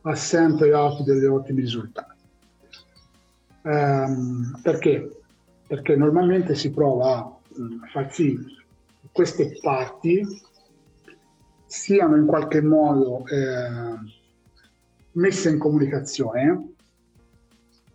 ha 0.00 0.14
sempre 0.14 0.70
dato 0.70 1.02
degli 1.02 1.26
ottimi 1.26 1.60
risultati. 1.60 2.12
Ehm, 3.64 4.60
perché? 4.62 5.10
Perché 5.66 5.96
normalmente 5.96 6.54
si 6.54 6.70
prova 6.70 7.16
a 7.16 7.38
far 7.92 8.12
sì 8.12 8.36
che 8.36 9.08
queste 9.10 9.58
parti 9.60 10.26
siano 11.66 12.16
in 12.16 12.26
qualche 12.26 12.60
modo 12.60 13.24
eh, 13.26 13.98
messe 15.12 15.48
in 15.48 15.58
comunicazione, 15.58 16.74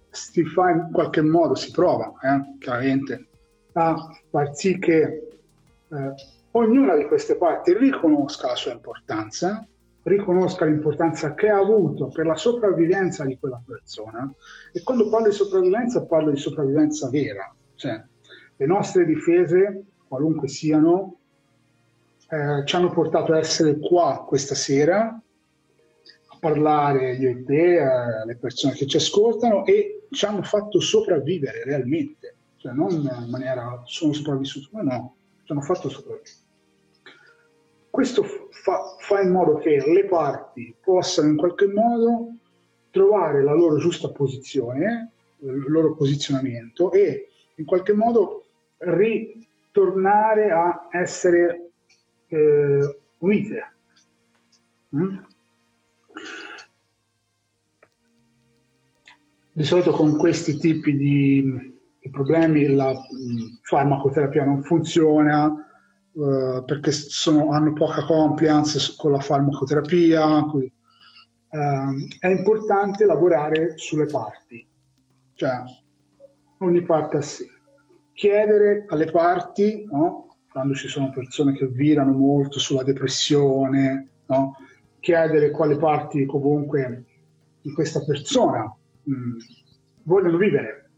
si 0.10 0.44
fa 0.44 0.72
in 0.72 0.90
qualche 0.92 1.22
modo, 1.22 1.54
si 1.56 1.72
prova 1.72 2.14
eh, 2.22 2.58
chiaramente 2.58 3.28
a 3.74 4.10
far 4.30 4.56
sì 4.56 4.80
che 4.80 5.04
eh, 5.88 6.14
ognuna 6.52 6.96
di 6.96 7.06
queste 7.06 7.36
parti 7.36 7.78
riconosca 7.78 8.48
la 8.48 8.56
sua 8.56 8.72
importanza 8.72 9.66
riconosca 10.10 10.66
l'importanza 10.66 11.34
che 11.34 11.48
ha 11.48 11.58
avuto 11.58 12.08
per 12.08 12.26
la 12.26 12.36
sopravvivenza 12.36 13.24
di 13.24 13.38
quella 13.40 13.62
persona 13.66 14.32
e 14.74 14.84
quando 14.84 15.10
parlo 15.10 15.30
di 15.30 15.36
sopravvivenza 15.36 16.06
parlo 16.06 16.32
di 16.32 16.38
sopravvivenza 16.38 17.10
vera, 17.10 17.54
cioè 17.76 18.04
le 18.58 18.66
nostre 18.66 19.06
difese, 19.06 19.86
qualunque 20.08 20.50
siano, 20.50 21.20
eh, 22.30 22.66
ci 22.66 22.76
hanno 22.76 22.92
portato 22.92 23.32
a 23.32 23.38
essere 23.38 23.80
qua 23.80 24.26
questa 24.28 24.54
sera 24.54 25.22
a 26.32 26.38
parlare 26.40 27.16
io 27.16 27.30
e 27.30 27.44
te, 27.46 27.80
alle 27.80 28.36
persone 28.36 28.74
che 28.74 28.86
ci 28.86 28.98
ascoltano 28.98 29.66
e 29.66 30.08
ci 30.10 30.26
hanno 30.26 30.44
fatto 30.44 30.82
sopravvivere 30.82 31.64
realmente, 31.64 32.36
cioè 32.58 32.74
non 32.74 32.92
in 32.92 33.30
maniera 33.30 33.82
sono 33.86 34.12
sopravvissuto, 34.12 34.70
ma 34.74 34.82
no, 34.82 35.16
ci 35.44 35.52
hanno 35.54 35.62
fatto 35.62 35.88
sopravvivere. 35.88 36.48
Questo 37.90 38.24
fa, 38.24 38.96
fa 39.00 39.22
in 39.22 39.32
modo 39.32 39.58
che 39.58 39.84
le 39.86 40.06
parti 40.06 40.76
possano 40.80 41.30
in 41.30 41.38
qualche 41.38 41.68
modo 41.68 42.36
trovare 42.92 43.44
la 43.44 43.54
loro 43.54 43.78
giusta 43.78 44.10
posizione, 44.10 45.12
il 45.40 45.66
loro 45.68 45.96
posizionamento 45.96 46.92
e 46.92 47.30
in 47.56 47.66
qualche 47.66 47.94
modo 47.94 48.46
ritornare 48.78 50.52
a 50.52 50.88
essere 50.92 51.72
eh, 52.28 53.00
unite. 53.20 53.74
Mm? 54.96 55.18
Di 59.52 59.64
solito 59.64 59.92
con 59.92 60.18
questi 60.18 60.58
tipi 60.58 60.96
di, 60.96 61.78
di 62.00 62.10
problemi 62.10 62.68
la 62.68 62.92
mm, 62.92 63.58
farmacoterapia 63.62 64.46
non 64.46 64.64
funziona, 64.64 65.69
eh, 66.20 66.64
perché 66.66 66.92
sono, 66.92 67.52
hanno 67.52 67.72
poca 67.72 68.04
compliance 68.04 68.94
con 68.98 69.12
la 69.12 69.20
farmacoterapia. 69.20 70.44
Quindi, 70.44 70.74
uh, 71.52 72.18
è 72.20 72.28
importante 72.28 73.06
lavorare 73.06 73.78
sulle 73.78 74.06
parti, 74.06 74.68
cioè 75.36 75.64
ogni 76.58 76.84
parte 76.84 77.18
a 77.18 77.22
sé. 77.22 77.48
Chiedere 78.12 78.84
alle 78.90 79.10
parti, 79.10 79.88
no? 79.90 80.36
quando 80.52 80.74
ci 80.74 80.90
sono 80.90 81.10
persone 81.10 81.54
che 81.54 81.68
virano 81.68 82.12
molto 82.12 82.60
sulla 82.60 82.84
depressione, 82.84 84.10
no? 84.26 84.58
chiedere 85.00 85.52
quali 85.52 85.78
parti 85.78 86.26
comunque 86.26 87.06
di 87.62 87.72
questa 87.72 88.04
persona 88.04 88.64
mh, 89.04 89.14
mm, 89.14 89.38
vogliono 90.04 90.36
vivere, 90.36 90.89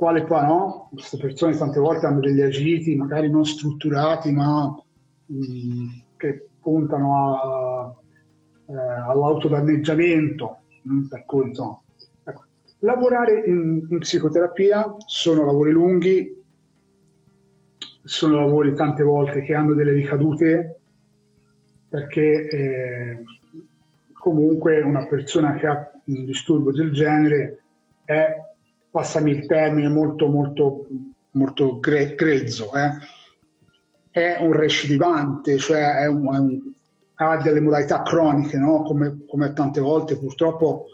quale 0.00 0.24
poi 0.24 0.46
no? 0.46 0.88
Queste 0.94 1.18
persone 1.18 1.54
tante 1.54 1.78
volte 1.78 2.06
hanno 2.06 2.20
degli 2.20 2.40
agiti 2.40 2.96
magari 2.96 3.28
non 3.28 3.44
strutturati, 3.44 4.32
ma 4.32 4.74
mh, 5.26 5.34
mm, 5.36 5.88
che 6.16 6.48
puntano 6.58 7.36
a, 7.36 7.94
eh, 8.66 8.72
all'autodanneggiamento. 8.72 10.60
Mh, 10.84 10.94
mm, 10.94 11.06
per 11.06 11.24
cui, 11.26 11.48
insomma, 11.48 11.78
ecco. 12.24 12.44
Lavorare 12.78 13.44
in, 13.44 13.86
in, 13.90 13.98
psicoterapia 13.98 14.96
sono 15.04 15.44
lavori 15.44 15.70
lunghi, 15.70 16.42
sono 18.02 18.36
lavori 18.36 18.74
tante 18.74 19.02
volte 19.02 19.42
che 19.42 19.52
hanno 19.54 19.74
delle 19.74 19.92
ricadute 19.92 20.80
perché 21.90 22.48
eh, 22.48 23.22
comunque 24.14 24.80
una 24.80 25.06
persona 25.06 25.56
che 25.56 25.66
ha 25.66 25.90
un 26.06 26.24
disturbo 26.24 26.72
del 26.72 26.90
genere 26.90 27.62
è 28.06 28.48
passami 28.90 29.30
il 29.30 29.46
termine 29.46 29.88
molto 29.88 30.26
molto 30.26 30.86
molto 31.32 31.78
gre- 31.78 32.14
grezzo, 32.14 32.72
eh? 32.74 32.90
è 34.10 34.38
un 34.40 34.52
recidivante, 34.52 35.58
cioè 35.58 35.98
è 35.98 36.06
un, 36.06 36.34
è 36.34 36.38
un, 36.38 36.72
ha 37.14 37.36
delle 37.36 37.60
modalità 37.60 38.02
croniche, 38.02 38.58
no? 38.58 38.82
come, 38.82 39.24
come, 39.28 39.52
tante 39.52 39.80
volte 39.80 40.18
purtroppo 40.18 40.86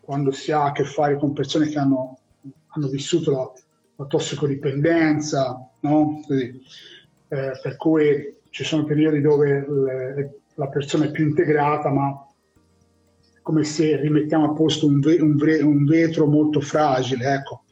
quando 0.00 0.30
si 0.30 0.52
ha 0.52 0.66
a 0.66 0.72
che 0.72 0.84
fare 0.84 1.18
con 1.18 1.32
persone 1.32 1.68
che 1.68 1.78
hanno, 1.78 2.18
hanno 2.68 2.88
vissuto 2.88 3.30
la, 3.30 3.52
la 3.96 4.06
tossicodipendenza, 4.06 5.68
no? 5.80 6.22
Così, 6.26 6.60
eh, 7.28 7.52
per 7.62 7.76
cui 7.76 8.36
ci 8.50 8.64
sono 8.64 8.84
periodi 8.84 9.20
dove 9.20 9.66
le, 9.68 10.40
la 10.54 10.68
persona 10.68 11.06
è 11.06 11.10
più 11.10 11.26
integrata, 11.26 11.90
ma 11.90 12.26
come 13.42 13.64
se 13.64 13.96
rimettiamo 13.96 14.46
a 14.46 14.52
posto 14.52 14.86
un, 14.86 15.00
ve- 15.00 15.20
un, 15.20 15.36
ve- 15.36 15.62
un 15.62 15.84
vetro 15.84 16.26
molto 16.26 16.60
fragile, 16.60 17.34
ecco, 17.34 17.64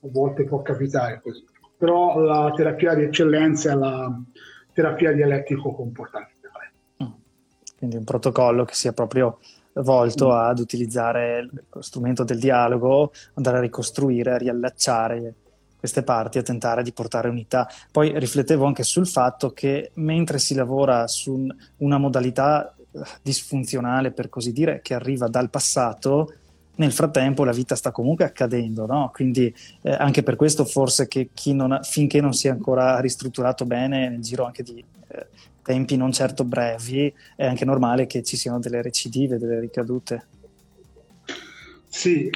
a 0.00 0.08
volte 0.10 0.44
può 0.44 0.62
capitare 0.62 1.20
così. 1.22 1.44
Però 1.76 2.18
la 2.18 2.52
terapia 2.56 2.94
di 2.94 3.02
eccellenza 3.04 3.72
è 3.72 3.74
la 3.74 4.20
terapia 4.72 5.12
dialettico-comportamentale. 5.12 6.72
Mm. 7.02 7.08
Quindi 7.78 7.96
un 7.96 8.04
protocollo 8.04 8.64
che 8.64 8.74
sia 8.74 8.92
proprio 8.92 9.38
volto 9.74 10.28
mm. 10.28 10.30
ad 10.30 10.58
utilizzare 10.58 11.48
lo 11.70 11.82
strumento 11.82 12.24
del 12.24 12.38
dialogo, 12.38 13.12
andare 13.34 13.58
a 13.58 13.60
ricostruire, 13.60 14.32
a 14.32 14.38
riallacciare 14.38 15.34
queste 15.76 16.02
parti, 16.02 16.38
a 16.38 16.42
tentare 16.42 16.82
di 16.82 16.92
portare 16.92 17.28
unità. 17.28 17.68
Poi 17.92 18.18
riflettevo 18.18 18.64
anche 18.64 18.82
sul 18.82 19.06
fatto 19.06 19.50
che 19.50 19.90
mentre 19.96 20.38
si 20.38 20.54
lavora 20.54 21.06
su 21.06 21.46
una 21.78 21.98
modalità 21.98 22.74
disfunzionale, 23.22 24.12
per 24.12 24.28
così 24.28 24.52
dire, 24.52 24.80
che 24.82 24.94
arriva 24.94 25.28
dal 25.28 25.50
passato, 25.50 26.32
nel 26.76 26.92
frattempo 26.92 27.44
la 27.44 27.52
vita 27.52 27.76
sta 27.76 27.90
comunque 27.92 28.24
accadendo, 28.24 28.86
no? 28.86 29.10
Quindi 29.12 29.54
eh, 29.82 29.90
anche 29.90 30.22
per 30.22 30.36
questo 30.36 30.64
forse 30.64 31.06
che 31.06 31.30
non 31.52 31.72
ha, 31.72 31.82
finché 31.82 32.20
non 32.20 32.32
si 32.32 32.48
è 32.48 32.50
ancora 32.50 32.98
ristrutturato 33.00 33.64
bene 33.64 34.08
nel 34.08 34.20
giro 34.20 34.44
anche 34.44 34.62
di 34.62 34.84
eh, 35.08 35.26
tempi 35.62 35.96
non 35.96 36.12
certo 36.12 36.44
brevi, 36.44 37.12
è 37.36 37.46
anche 37.46 37.64
normale 37.64 38.06
che 38.06 38.22
ci 38.22 38.36
siano 38.36 38.58
delle 38.58 38.82
recidive, 38.82 39.38
delle 39.38 39.60
ricadute. 39.60 40.26
Sì, 41.86 42.28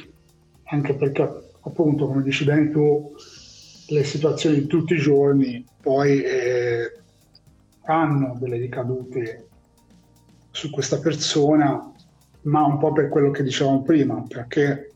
anche 0.65 0.93
perché 0.93 1.21
appunto, 1.61 2.07
come 2.07 2.23
dici 2.23 2.45
bene 2.45 2.71
tu, 2.71 3.13
le 3.87 4.03
situazioni 4.03 4.59
di 4.59 4.67
tutti 4.67 4.93
i 4.93 4.99
giorni 4.99 5.65
poi 5.81 6.21
eh, 6.21 6.99
hanno 7.85 8.37
delle 8.39 8.57
ricadute 8.57 9.48
su 10.51 10.69
questa 10.69 10.99
persona, 10.99 11.93
ma 12.41 12.65
un 12.65 12.77
po' 12.77 12.91
per 12.91 13.09
quello 13.09 13.31
che 13.31 13.43
dicevamo 13.43 13.83
prima, 13.83 14.23
perché 14.27 14.91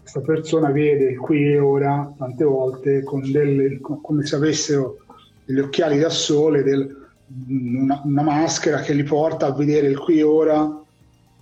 questa 0.00 0.20
persona 0.20 0.70
vede 0.70 1.10
il 1.10 1.18
qui 1.18 1.52
e 1.52 1.58
ora 1.58 2.12
tante 2.16 2.44
volte 2.44 3.04
delle, 3.30 3.80
come 3.80 4.24
se 4.24 4.36
avessero 4.36 4.98
degli 5.44 5.60
occhiali 5.60 5.98
da 5.98 6.08
sole, 6.08 6.62
del, 6.62 6.96
una, 7.48 8.00
una, 8.04 8.22
maschera 8.22 8.80
che 8.80 8.92
li 8.92 9.04
porta 9.04 9.46
a 9.46 9.52
vedere 9.52 9.86
il 9.86 9.98
qui 9.98 10.18
e 10.18 10.22
ora 10.22 10.82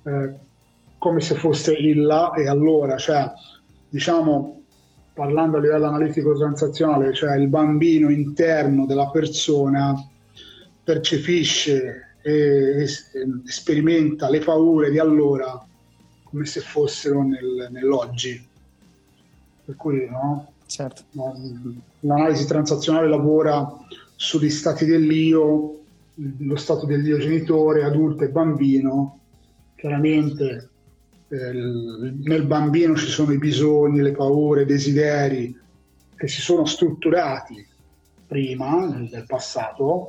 eh, 0.02 0.34
come 0.98 1.20
se 1.20 1.34
fosse 1.34 1.72
il 1.72 2.02
là 2.02 2.32
e 2.34 2.48
allora, 2.48 2.96
cioè 2.96 3.30
diciamo 3.88 4.62
parlando 5.14 5.56
a 5.56 5.60
livello 5.60 5.86
analitico 5.86 6.34
transazionale, 6.34 7.12
cioè 7.14 7.36
il 7.36 7.48
bambino 7.48 8.10
interno 8.10 8.86
della 8.86 9.08
persona 9.10 9.94
percepisce 10.84 12.07
e 12.22 12.86
sperimenta 13.44 14.28
le 14.28 14.40
paure 14.40 14.90
di 14.90 14.98
allora 14.98 15.66
come 16.24 16.44
se 16.44 16.60
fossero 16.60 17.22
nel, 17.22 17.68
nell'oggi. 17.70 18.46
Per 19.64 19.76
cui 19.76 20.06
no? 20.08 20.52
certo. 20.66 21.02
l'analisi 22.00 22.46
transazionale 22.46 23.08
lavora 23.08 23.66
sugli 24.14 24.50
stati 24.50 24.84
dell'io, 24.84 25.80
lo 26.14 26.56
stato 26.56 26.86
dell'io 26.86 27.18
genitore, 27.18 27.84
adulto 27.84 28.24
e 28.24 28.28
bambino. 28.28 29.18
Chiaramente 29.74 30.68
eh, 31.28 31.52
nel 31.52 32.44
bambino 32.44 32.96
ci 32.96 33.06
sono 33.06 33.32
i 33.32 33.38
bisogni, 33.38 34.00
le 34.00 34.12
paure, 34.12 34.62
i 34.62 34.66
desideri 34.66 35.56
che 36.16 36.28
si 36.28 36.40
sono 36.40 36.64
strutturati 36.64 37.66
prima, 38.26 38.86
nel 38.86 39.24
passato, 39.26 40.08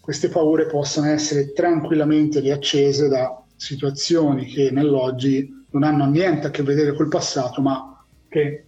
queste 0.00 0.28
paure 0.28 0.66
possono 0.66 1.08
essere 1.08 1.52
tranquillamente 1.52 2.40
riaccese 2.40 3.08
da 3.08 3.42
situazioni 3.56 4.46
che 4.46 4.70
nell'oggi 4.70 5.66
non 5.70 5.82
hanno 5.84 6.06
niente 6.06 6.46
a 6.46 6.50
che 6.50 6.62
vedere 6.62 6.94
col 6.94 7.08
passato, 7.08 7.60
ma 7.60 8.02
che 8.28 8.64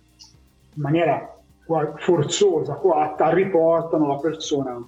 in 0.74 0.82
maniera 0.82 1.36
forzosa, 1.96 2.74
coatta, 2.74 3.32
riportano 3.32 4.08
la 4.08 4.18
persona 4.18 4.86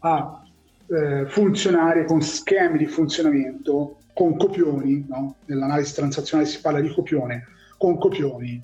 a 0.00 0.42
eh, 0.86 1.26
funzionare 1.26 2.04
con 2.04 2.22
schemi 2.22 2.78
di 2.78 2.86
funzionamento, 2.86 3.98
con 4.14 4.36
copioni, 4.36 5.04
no? 5.08 5.36
nell'analisi 5.46 5.94
transazionale 5.94 6.48
si 6.48 6.60
parla 6.60 6.80
di 6.80 6.92
copione, 6.92 7.48
con 7.76 7.98
copioni 7.98 8.62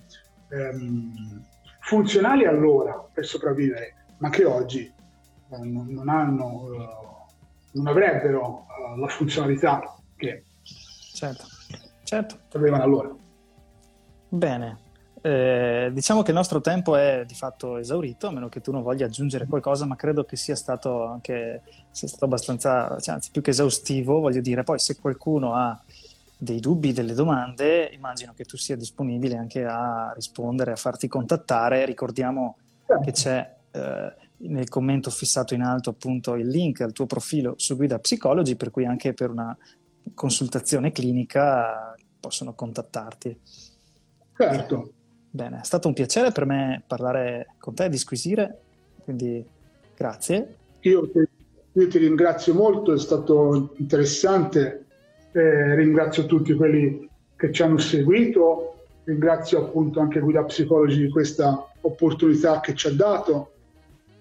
ehm, 0.48 1.44
funzionali 1.80 2.46
allora 2.46 3.06
per 3.12 3.26
sopravvivere, 3.26 3.94
ma 4.18 4.30
che 4.30 4.44
oggi 4.44 4.90
non, 5.58 5.86
non, 5.88 6.08
hanno, 6.08 6.72
eh, 6.74 6.88
non 7.72 7.86
avrebbero 7.86 8.66
eh, 8.68 8.98
la 8.98 9.08
funzionalità 9.08 9.94
che 10.16 10.44
certo, 11.14 11.44
certo. 12.04 12.38
avevano 12.52 12.82
allora. 12.82 13.14
Bene, 14.28 14.78
eh, 15.20 15.90
diciamo 15.92 16.22
che 16.22 16.30
il 16.30 16.36
nostro 16.36 16.60
tempo 16.60 16.96
è 16.96 17.24
di 17.26 17.34
fatto 17.34 17.76
esaurito, 17.76 18.26
a 18.26 18.30
meno 18.32 18.48
che 18.48 18.60
tu 18.60 18.72
non 18.72 18.82
voglia 18.82 19.06
aggiungere 19.06 19.46
qualcosa, 19.46 19.86
ma 19.86 19.94
credo 19.94 20.24
che 20.24 20.36
sia 20.36 20.56
stato 20.56 21.04
anche 21.04 21.62
sia 21.90 22.08
stato 22.08 22.24
abbastanza, 22.24 22.98
cioè, 22.98 23.14
anzi 23.14 23.30
più 23.30 23.42
che 23.42 23.50
esaustivo, 23.50 24.20
voglio 24.20 24.40
dire, 24.40 24.64
poi 24.64 24.78
se 24.78 24.98
qualcuno 24.98 25.54
ha 25.54 25.80
dei 26.36 26.58
dubbi, 26.58 26.92
delle 26.92 27.14
domande, 27.14 27.84
immagino 27.92 28.32
che 28.34 28.44
tu 28.44 28.56
sia 28.56 28.74
disponibile 28.74 29.36
anche 29.36 29.64
a 29.64 30.12
rispondere, 30.12 30.72
a 30.72 30.76
farti 30.76 31.06
contattare. 31.06 31.84
Ricordiamo 31.84 32.56
che 33.04 33.12
c'è 33.12 33.54
eh, 33.70 34.12
nel 34.42 34.68
commento 34.68 35.10
fissato 35.10 35.54
in 35.54 35.62
alto 35.62 35.90
appunto 35.90 36.34
il 36.34 36.48
link 36.48 36.80
al 36.80 36.92
tuo 36.92 37.06
profilo 37.06 37.54
su 37.56 37.76
Guida 37.76 37.98
Psicologi, 37.98 38.56
per 38.56 38.70
cui 38.70 38.84
anche 38.86 39.12
per 39.12 39.30
una 39.30 39.56
consultazione 40.14 40.92
clinica 40.92 41.94
possono 42.18 42.54
contattarti. 42.54 43.38
Certo. 44.36 44.92
Bene, 45.30 45.60
è 45.60 45.64
stato 45.64 45.88
un 45.88 45.94
piacere 45.94 46.32
per 46.32 46.46
me 46.46 46.82
parlare 46.86 47.54
con 47.58 47.74
te, 47.74 47.88
disquisire, 47.88 48.60
quindi 49.04 49.44
grazie. 49.96 50.56
Io 50.80 51.10
ti, 51.10 51.26
io 51.72 51.88
ti 51.88 51.98
ringrazio 51.98 52.54
molto, 52.54 52.92
è 52.92 52.98
stato 52.98 53.74
interessante, 53.78 54.86
eh, 55.32 55.74
ringrazio 55.74 56.26
tutti 56.26 56.52
quelli 56.54 57.08
che 57.36 57.52
ci 57.52 57.62
hanno 57.62 57.78
seguito, 57.78 58.84
ringrazio 59.04 59.64
appunto 59.64 60.00
anche 60.00 60.20
Guida 60.20 60.44
Psicologi 60.44 61.00
di 61.02 61.10
questa 61.10 61.66
opportunità 61.80 62.60
che 62.60 62.74
ci 62.74 62.88
ha 62.88 62.92
dato 62.92 63.51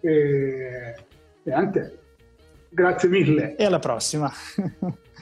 e, 0.02 0.96
e 1.44 1.52
anche 1.52 2.00
grazie 2.70 3.10
mille. 3.10 3.56
E 3.56 3.66
alla 3.66 3.80
prossima. 3.80 4.32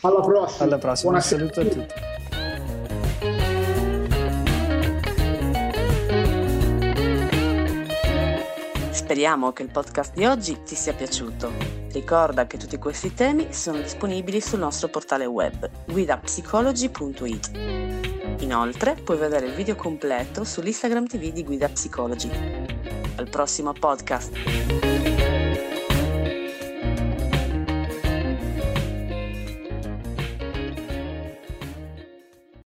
Alla 0.01 0.21
prossima. 0.21 0.63
Alla 0.63 0.77
prossima. 0.77 1.11
Un 1.13 1.21
saluto 1.21 1.59
a 1.59 1.65
tutti. 1.65 1.93
Speriamo 8.91 9.51
che 9.53 9.63
il 9.63 9.71
podcast 9.71 10.13
di 10.13 10.23
oggi 10.25 10.61
ti 10.63 10.75
sia 10.75 10.93
piaciuto. 10.93 11.51
Ricorda 11.91 12.45
che 12.45 12.57
tutti 12.57 12.77
questi 12.77 13.13
temi 13.13 13.51
sono 13.51 13.81
disponibili 13.81 14.39
sul 14.39 14.59
nostro 14.59 14.87
portale 14.87 15.25
web 15.25 15.67
guidapsicology.it. 15.87 17.51
Inoltre 18.41 18.95
puoi 19.03 19.17
vedere 19.17 19.47
il 19.47 19.53
video 19.53 19.75
completo 19.75 20.43
sull'Instagram 20.43 21.07
TV 21.07 21.31
di 21.31 21.43
Guida 21.43 21.67
Psicology. 21.67 22.78
Al 23.19 23.27
prossimo 23.29 23.73
podcast! 23.73 24.88